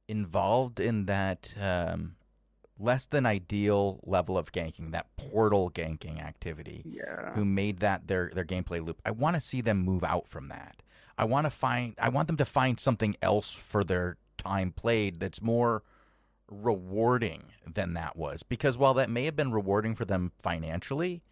involved 0.09 0.81
in 0.81 1.07
that 1.07 1.53
um, 1.61 2.17
less 2.79 3.07
than 3.07 3.27
ideal 3.27 4.01
level 4.05 4.39
of 4.39 4.53
ganking, 4.53 4.93
that 4.93 5.07
portal 5.17 5.71
ganking 5.71 6.23
activity, 6.23 6.83
yeah. 6.85 7.33
who 7.35 7.45
made 7.45 7.79
that 7.79 8.09
their 8.09 8.31
their 8.35 8.45
gameplay 8.45 8.85
loop. 8.85 9.01
I 9.05 9.11
want 9.11 9.35
to 9.35 9.41
see 9.41 9.61
them 9.61 9.79
move 9.79 10.05
out 10.05 10.29
from 10.29 10.49
that. 10.49 10.83
I 11.17 11.25
want 11.25 11.47
to 11.47 11.51
find 11.51 11.95
I 11.99 12.09
want 12.09 12.27
them 12.29 12.37
to 12.39 12.45
find 12.45 12.79
something 12.79 13.17
else 13.23 13.53
for 13.53 13.85
their 13.85 14.17
time 14.37 14.73
played 14.73 15.21
that's 15.21 15.43
more 15.43 15.83
rewarding 16.51 17.45
than 17.67 17.95
that 17.95 18.17
was 18.17 18.43
because 18.43 18.79
while 18.79 18.95
that 18.95 19.11
may 19.11 19.25
have 19.25 19.37
been 19.37 19.53
rewarding 19.53 19.95
for 19.95 20.05
them 20.05 20.33
financially, 20.43 21.23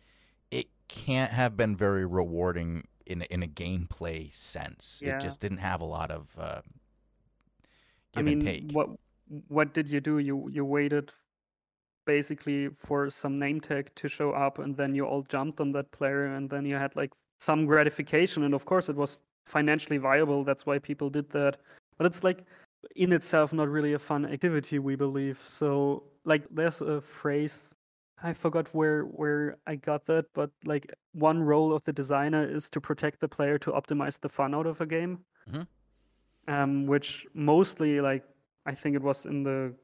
it 0.51 0.67
can't 0.89 1.33
have 1.33 1.57
been 1.57 1.77
very 1.77 2.07
rewarding 2.07 2.85
in 3.07 3.23
in 3.23 3.43
a 3.43 3.47
gameplay 3.47 4.33
sense. 4.33 5.01
Yeah. 5.05 5.17
It 5.17 5.21
just 5.21 5.41
didn't 5.41 5.59
have 5.59 5.81
a 5.81 5.85
lot 5.85 6.11
of 6.11 6.37
uh, 6.39 6.61
I 8.15 8.23
mean, 8.23 8.71
what 8.73 8.89
what 9.49 9.75
did 9.75 9.89
you 9.89 10.01
do? 10.01 10.19
You 10.19 10.49
you 10.51 10.65
waited 10.65 11.13
basically 12.07 12.69
for 12.69 13.11
some 13.11 13.39
name 13.39 13.61
tag 13.61 13.91
to 13.97 14.09
show 14.09 14.31
up, 14.31 14.59
and 14.59 14.77
then 14.77 14.95
you 14.95 15.05
all 15.05 15.23
jumped 15.23 15.61
on 15.61 15.73
that 15.73 15.91
player, 15.93 16.27
and 16.27 16.49
then 16.49 16.65
you 16.65 16.77
had 16.77 16.95
like 16.97 17.13
some 17.39 17.67
gratification, 17.67 18.45
and 18.45 18.55
of 18.55 18.65
course 18.65 18.89
it 18.89 18.97
was 18.97 19.19
financially 19.45 19.99
viable. 19.99 20.45
That's 20.45 20.67
why 20.67 20.79
people 20.79 21.11
did 21.11 21.31
that. 21.31 21.59
But 21.99 22.07
it's 22.07 22.25
like 22.25 22.45
in 22.95 23.13
itself 23.13 23.53
not 23.53 23.69
really 23.69 23.95
a 23.95 23.99
fun 23.99 24.25
activity, 24.27 24.79
we 24.79 24.97
believe. 24.97 25.41
So 25.45 26.05
like 26.25 26.45
there's 26.51 26.81
a 26.81 27.01
phrase 27.01 27.73
I 28.23 28.33
forgot 28.33 28.69
where 28.73 29.03
where 29.03 29.57
I 29.67 29.77
got 29.77 30.07
that, 30.07 30.27
but 30.35 30.51
like 30.65 30.93
one 31.13 31.43
role 31.43 31.75
of 31.75 31.85
the 31.85 31.93
designer 31.93 32.49
is 32.49 32.71
to 32.71 32.81
protect 32.81 33.21
the 33.21 33.29
player 33.29 33.59
to 33.59 33.73
optimize 33.73 34.19
the 34.19 34.29
fun 34.29 34.55
out 34.55 34.67
of 34.67 34.81
a 34.81 34.87
game. 34.87 35.19
Mm-hmm 35.49 35.63
um, 36.49 36.87
which 36.87 37.27
mostly 37.35 38.01
like 38.01 38.25
I 38.67 38.75
think 38.75 38.97
it 38.97 39.03
was 39.03 39.27
in 39.27 39.43
the 39.43 39.75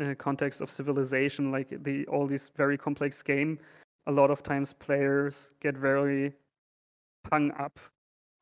uh, 0.00 0.14
context 0.14 0.60
of 0.60 0.70
civilization, 0.70 1.50
like 1.50 1.82
the 1.82 2.06
all 2.06 2.26
these 2.26 2.50
very 2.56 2.78
complex 2.78 3.22
game. 3.22 3.58
A 4.06 4.12
lot 4.12 4.30
of 4.30 4.42
times 4.42 4.72
players 4.72 5.52
get 5.60 5.76
very 5.76 6.32
hung 7.30 7.52
up 7.58 7.78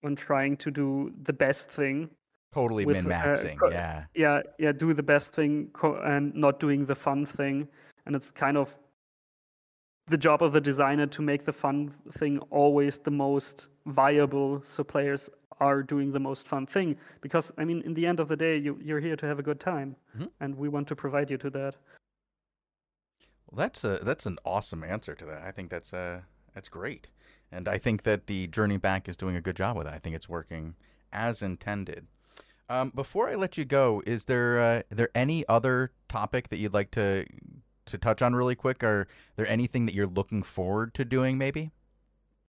on 0.05 0.14
trying 0.14 0.57
to 0.59 0.70
do 0.70 1.12
the 1.22 1.33
best 1.33 1.70
thing. 1.70 2.11
Totally 2.54 2.87
min 2.87 3.04
maxing, 3.04 3.61
uh, 3.62 3.68
yeah. 3.68 4.04
Yeah, 4.14 4.42
yeah, 4.59 4.72
do 4.72 4.94
the 4.94 5.02
best 5.02 5.32
thing 5.32 5.68
co- 5.72 6.00
and 6.02 6.35
not 6.35 6.59
doing 6.59 6.87
the 6.87 6.94
fun 6.94 7.26
thing. 7.26 7.68
And 8.06 8.16
it's 8.16 8.30
kind 8.30 8.56
of 8.56 8.74
the 10.09 10.16
job 10.16 10.42
of 10.42 10.52
the 10.52 10.61
designer 10.61 11.06
to 11.06 11.22
make 11.22 11.44
the 11.44 11.52
fun 11.52 11.92
thing 12.12 12.38
always 12.50 12.98
the 12.98 13.11
most 13.11 13.68
viable 13.87 14.62
so 14.64 14.85
players 14.85 15.28
are 15.61 15.82
doing 15.82 16.12
the 16.12 16.20
most 16.20 16.46
fun 16.46 16.66
thing 16.66 16.96
because 17.20 17.50
i 17.59 17.64
mean 17.64 17.82
in 17.82 17.94
the 17.94 18.06
end 18.06 18.20
of 18.20 18.28
the 18.28 18.37
day 18.37 18.56
you, 18.56 18.78
you're 18.82 19.00
here 19.00 19.16
to 19.16 19.26
have 19.26 19.38
a 19.38 19.42
good 19.42 19.59
time 19.59 19.96
mm-hmm. 20.14 20.26
and 20.40 20.54
we 20.54 20.68
want 20.68 20.87
to 20.87 20.94
provide 20.94 21.30
you 21.30 21.37
to 21.37 21.50
that 21.50 21.74
well 23.50 23.59
that's 23.59 23.82
a 23.85 23.98
that's 24.02 24.26
an 24.26 24.38
awesome 24.44 24.85
answer 24.85 25.14
to 25.14 25.24
that 25.24 25.42
i 25.42 25.50
think 25.50 25.70
that's 25.70 25.92
uh 25.92 26.20
that's 26.54 26.68
great 26.68 27.09
and 27.50 27.68
i 27.68 27.78
think 27.78 28.02
that 28.02 28.26
the 28.26 28.46
journey 28.48 28.76
back 28.76 29.09
is 29.09 29.16
doing 29.16 29.35
a 29.35 29.40
good 29.40 29.56
job 29.56 29.76
with 29.76 29.87
it 29.87 29.92
i 29.92 29.98
think 29.98 30.14
it's 30.14 30.28
working 30.28 30.74
as 31.12 31.42
intended 31.42 32.06
um, 32.68 32.90
before 32.94 33.29
i 33.29 33.35
let 33.35 33.57
you 33.57 33.64
go 33.64 34.02
is 34.07 34.24
there 34.26 34.61
uh, 34.61 34.83
there 34.90 35.11
any 35.14 35.46
other 35.48 35.92
topic 36.09 36.48
that 36.48 36.59
you'd 36.59 36.74
like 36.74 36.90
to 36.90 37.24
to 37.87 37.98
touch 37.98 38.20
on 38.20 38.35
really 38.35 38.55
quick? 38.55 38.85
Are 38.85 39.09
there 39.37 39.48
anything 39.48 39.87
that 39.87 39.94
you're 39.94 40.07
looking 40.07 40.42
forward 40.42 40.94
to 40.94 41.05
doing 41.05 41.38
maybe? 41.38 41.70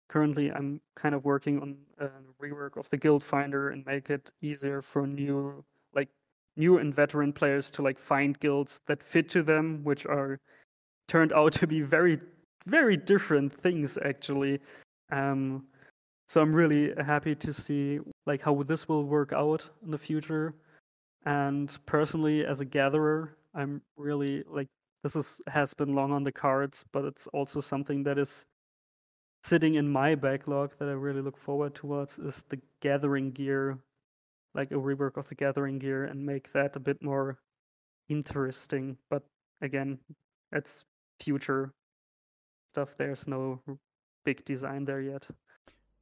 Currently, 0.09 0.51
I'm 0.51 0.81
kind 0.95 1.13
of 1.13 1.23
working 1.23 1.61
on 1.61 1.77
a 1.99 2.09
rework 2.41 2.77
of 2.77 2.89
the 2.89 2.97
guild 2.97 3.23
finder 3.23 3.69
and 3.69 3.85
make 3.85 4.09
it 4.09 4.31
easier 4.41 4.81
for 4.81 5.05
new 5.05 5.63
like 5.93 6.09
new 6.57 6.79
and 6.79 6.93
veteran 6.93 7.31
players 7.31 7.69
to 7.71 7.83
like 7.83 7.99
find 7.99 8.39
guilds 8.39 8.81
that 8.87 9.03
fit 9.03 9.29
to 9.29 9.43
them, 9.43 9.83
which 9.83 10.05
are 10.07 10.39
turned 11.07 11.31
out 11.31 11.53
to 11.53 11.67
be 11.67 11.81
very 11.81 12.19
very 12.65 12.97
different 12.97 13.53
things 13.53 13.97
actually. 14.03 14.59
Um, 15.11 15.65
so 16.29 16.43
I'm 16.43 16.53
really 16.53 16.93
happy 17.03 17.33
to 17.33 17.51
see 17.51 17.99
like 18.27 18.39
how 18.43 18.61
this 18.61 18.87
will 18.87 19.05
work 19.05 19.33
out 19.33 19.67
in 19.83 19.89
the 19.89 19.97
future. 19.97 20.53
And 21.25 21.75
personally, 21.87 22.45
as 22.45 22.61
a 22.61 22.65
gatherer, 22.65 23.35
I'm 23.55 23.81
really 23.97 24.43
like 24.47 24.67
this 25.03 25.15
is 25.15 25.41
has 25.47 25.73
been 25.73 25.95
long 25.95 26.11
on 26.11 26.23
the 26.23 26.31
cards, 26.31 26.85
but 26.91 27.03
it's 27.03 27.25
also 27.33 27.59
something 27.59 28.03
that 28.03 28.19
is 28.19 28.45
sitting 29.43 29.75
in 29.75 29.89
my 29.89 30.13
backlog 30.13 30.73
that 30.77 30.87
I 30.87 30.91
really 30.91 31.21
look 31.21 31.37
forward 31.37 31.73
towards 31.73 32.19
is 32.19 32.43
the 32.49 32.59
gathering 32.81 33.31
gear, 33.31 33.79
like 34.53 34.69
a 34.69 34.75
rework 34.75 35.17
of 35.17 35.27
the 35.29 35.35
gathering 35.35 35.79
gear 35.79 36.05
and 36.05 36.23
make 36.23 36.53
that 36.53 36.75
a 36.75 36.79
bit 36.79 37.01
more 37.01 37.39
interesting. 38.07 38.97
But 39.09 39.23
again, 39.61 39.97
it's 40.51 40.83
future 41.19 41.73
stuff. 42.69 42.95
There's 42.99 43.27
no 43.27 43.59
big 44.25 44.45
design 44.45 44.85
there 44.85 45.01
yet. 45.01 45.25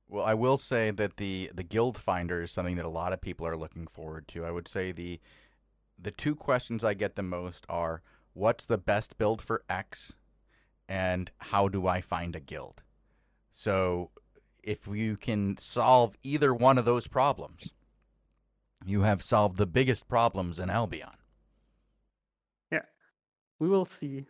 Well, 0.10 0.26
I 0.26 0.34
will 0.34 0.58
say 0.58 0.92
that 0.92 1.18
the 1.18 1.52
the 1.54 1.64
guild 1.64 1.98
finder 1.98 2.42
is 2.42 2.52
something 2.52 2.76
that 2.78 2.86
a 2.86 2.90
lot 2.90 3.14
of 3.14 3.22
people 3.22 3.46
are 3.46 3.58
looking 3.58 3.88
forward 3.88 4.28
to. 4.30 4.46
I 4.46 4.52
would 4.52 4.68
say 4.68 4.92
the 4.92 5.20
the 6.00 6.12
two 6.12 6.36
questions 6.36 6.84
I 6.84 6.94
get 6.94 7.16
the 7.16 7.24
most 7.24 7.66
are 7.68 8.02
what's 8.34 8.66
the 8.66 8.78
best 8.78 9.18
build 9.18 9.42
for 9.42 9.64
X 9.70 10.14
and 10.88 11.32
how 11.40 11.68
do 11.68 11.88
I 11.88 12.02
find 12.02 12.36
a 12.36 12.40
guild? 12.40 12.84
So 13.52 14.12
if 14.64 14.88
you 14.88 15.18
can 15.18 15.58
solve 15.58 16.16
either 16.24 16.54
one 16.54 16.78
of 16.78 16.86
those 16.86 17.08
problems, 17.08 17.74
you 18.86 19.02
have 19.02 19.24
solved 19.24 19.58
the 19.58 19.66
biggest 19.66 20.08
problems 20.08 20.60
in 20.60 20.70
Albion. 20.70 21.18
Yeah, 22.72 22.86
we 23.60 23.68
will 23.68 23.86
see. 23.86 24.28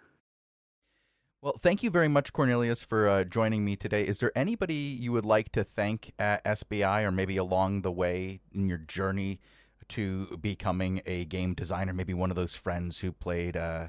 Well, 1.47 1.55
thank 1.57 1.81
you 1.81 1.89
very 1.89 2.09
much, 2.09 2.33
Cornelius, 2.33 2.83
for 2.83 3.07
uh, 3.07 3.23
joining 3.23 3.63
me 3.63 3.77
today. 3.77 4.03
Is 4.03 4.17
there 4.17 4.37
anybody 4.37 4.73
you 4.73 5.13
would 5.13 5.23
like 5.23 5.49
to 5.53 5.63
thank 5.63 6.11
at 6.19 6.43
SBI 6.43 7.03
or 7.05 7.11
maybe 7.13 7.37
along 7.37 7.83
the 7.83 7.91
way 7.91 8.41
in 8.51 8.67
your 8.67 8.79
journey 8.79 9.39
to 9.87 10.37
becoming 10.41 11.01
a 11.05 11.23
game 11.23 11.53
designer? 11.53 11.93
Maybe 11.93 12.13
one 12.13 12.31
of 12.31 12.35
those 12.35 12.55
friends 12.55 12.99
who 12.99 13.13
played 13.13 13.55
uh, 13.55 13.87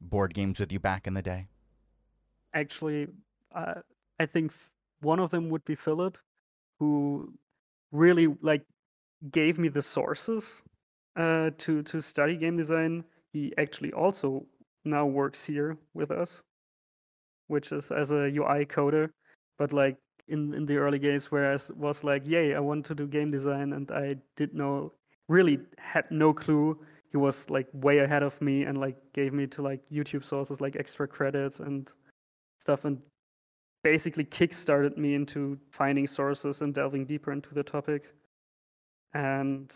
board 0.00 0.34
games 0.34 0.58
with 0.58 0.72
you 0.72 0.80
back 0.80 1.06
in 1.06 1.14
the 1.14 1.22
day? 1.22 1.46
Actually, 2.54 3.06
uh, 3.54 3.74
I 4.18 4.26
think 4.26 4.50
one 5.00 5.20
of 5.20 5.30
them 5.30 5.48
would 5.50 5.64
be 5.64 5.76
Philip, 5.76 6.18
who 6.80 7.32
really 7.92 8.34
like 8.42 8.64
gave 9.30 9.60
me 9.60 9.68
the 9.68 9.80
sources 9.80 10.64
uh, 11.14 11.50
to 11.58 11.84
to 11.84 12.00
study 12.00 12.36
game 12.36 12.56
design. 12.56 13.04
He 13.32 13.52
actually 13.58 13.92
also 13.92 14.44
now 14.84 15.06
works 15.06 15.44
here 15.44 15.78
with 15.94 16.10
us, 16.10 16.42
which 17.48 17.72
is 17.72 17.90
as 17.90 18.10
a 18.10 18.30
UI 18.30 18.66
coder. 18.66 19.10
But 19.58 19.72
like 19.72 19.96
in 20.28 20.54
in 20.54 20.66
the 20.66 20.76
early 20.76 20.98
days, 20.98 21.30
where 21.30 21.52
I 21.52 21.58
was 21.76 22.04
like, 22.04 22.26
"Yay, 22.26 22.54
I 22.54 22.60
want 22.60 22.86
to 22.86 22.94
do 22.94 23.06
game 23.06 23.30
design," 23.30 23.72
and 23.72 23.90
I 23.90 24.16
did 24.36 24.54
know 24.54 24.92
really 25.28 25.58
had 25.78 26.10
no 26.10 26.32
clue 26.32 26.78
he 27.10 27.16
was 27.16 27.48
like 27.48 27.66
way 27.72 27.98
ahead 28.00 28.22
of 28.22 28.40
me 28.42 28.64
and 28.64 28.78
like 28.78 28.96
gave 29.14 29.32
me 29.32 29.46
to 29.46 29.62
like 29.62 29.80
YouTube 29.90 30.24
sources 30.24 30.60
like 30.60 30.76
extra 30.76 31.08
credit 31.08 31.58
and 31.60 31.92
stuff 32.58 32.84
and 32.84 32.98
basically 33.82 34.24
kickstarted 34.24 34.96
me 34.96 35.14
into 35.14 35.58
finding 35.70 36.06
sources 36.06 36.60
and 36.60 36.74
delving 36.74 37.06
deeper 37.06 37.32
into 37.32 37.54
the 37.54 37.62
topic. 37.62 38.12
And 39.14 39.72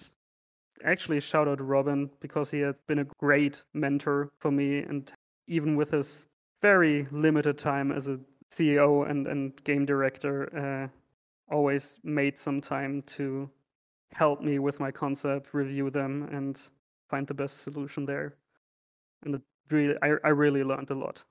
actually 0.84 1.20
shout 1.20 1.48
out 1.48 1.60
Robin 1.60 2.10
because 2.20 2.50
he 2.50 2.60
has 2.60 2.74
been 2.88 2.98
a 2.98 3.06
great 3.18 3.64
mentor 3.72 4.30
for 4.38 4.50
me, 4.50 4.80
and 4.80 5.10
even 5.46 5.76
with 5.76 5.92
his 5.92 6.26
very 6.60 7.06
limited 7.10 7.58
time 7.58 7.92
as 7.92 8.08
a 8.08 8.18
CEO 8.50 9.08
and 9.08 9.26
and 9.26 9.64
game 9.64 9.86
director, 9.86 10.34
uh, 10.56 11.54
always 11.54 11.98
made 12.02 12.38
some 12.38 12.60
time 12.60 13.02
to 13.02 13.50
help 14.12 14.40
me 14.42 14.58
with 14.58 14.80
my 14.80 14.90
concept, 14.90 15.54
review 15.54 15.90
them, 15.90 16.28
and 16.32 16.60
find 17.08 17.26
the 17.26 17.34
best 17.34 17.62
solution 17.62 18.04
there. 18.04 18.34
And 19.24 19.36
it 19.36 19.42
really, 19.70 19.94
I, 20.02 20.14
I 20.24 20.28
really 20.28 20.64
learned 20.64 20.90
a 20.90 20.94
lot. 20.94 21.22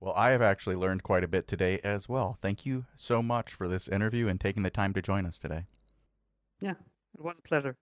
Well, 0.00 0.14
I 0.16 0.30
have 0.30 0.42
actually 0.42 0.76
learned 0.76 1.02
quite 1.04 1.24
a 1.24 1.28
bit 1.28 1.46
today 1.46 1.80
as 1.84 2.08
well. 2.08 2.38
Thank 2.42 2.66
you 2.66 2.86
so 2.96 3.22
much 3.22 3.54
for 3.54 3.68
this 3.68 3.88
interview 3.88 4.26
and 4.26 4.40
taking 4.40 4.62
the 4.62 4.70
time 4.70 4.92
to 4.94 5.02
join 5.02 5.26
us 5.26 5.38
today. 5.38 5.66
Yeah, 6.60 6.72
it 7.14 7.20
was 7.20 7.36
a 7.38 7.42
pleasure. 7.42 7.76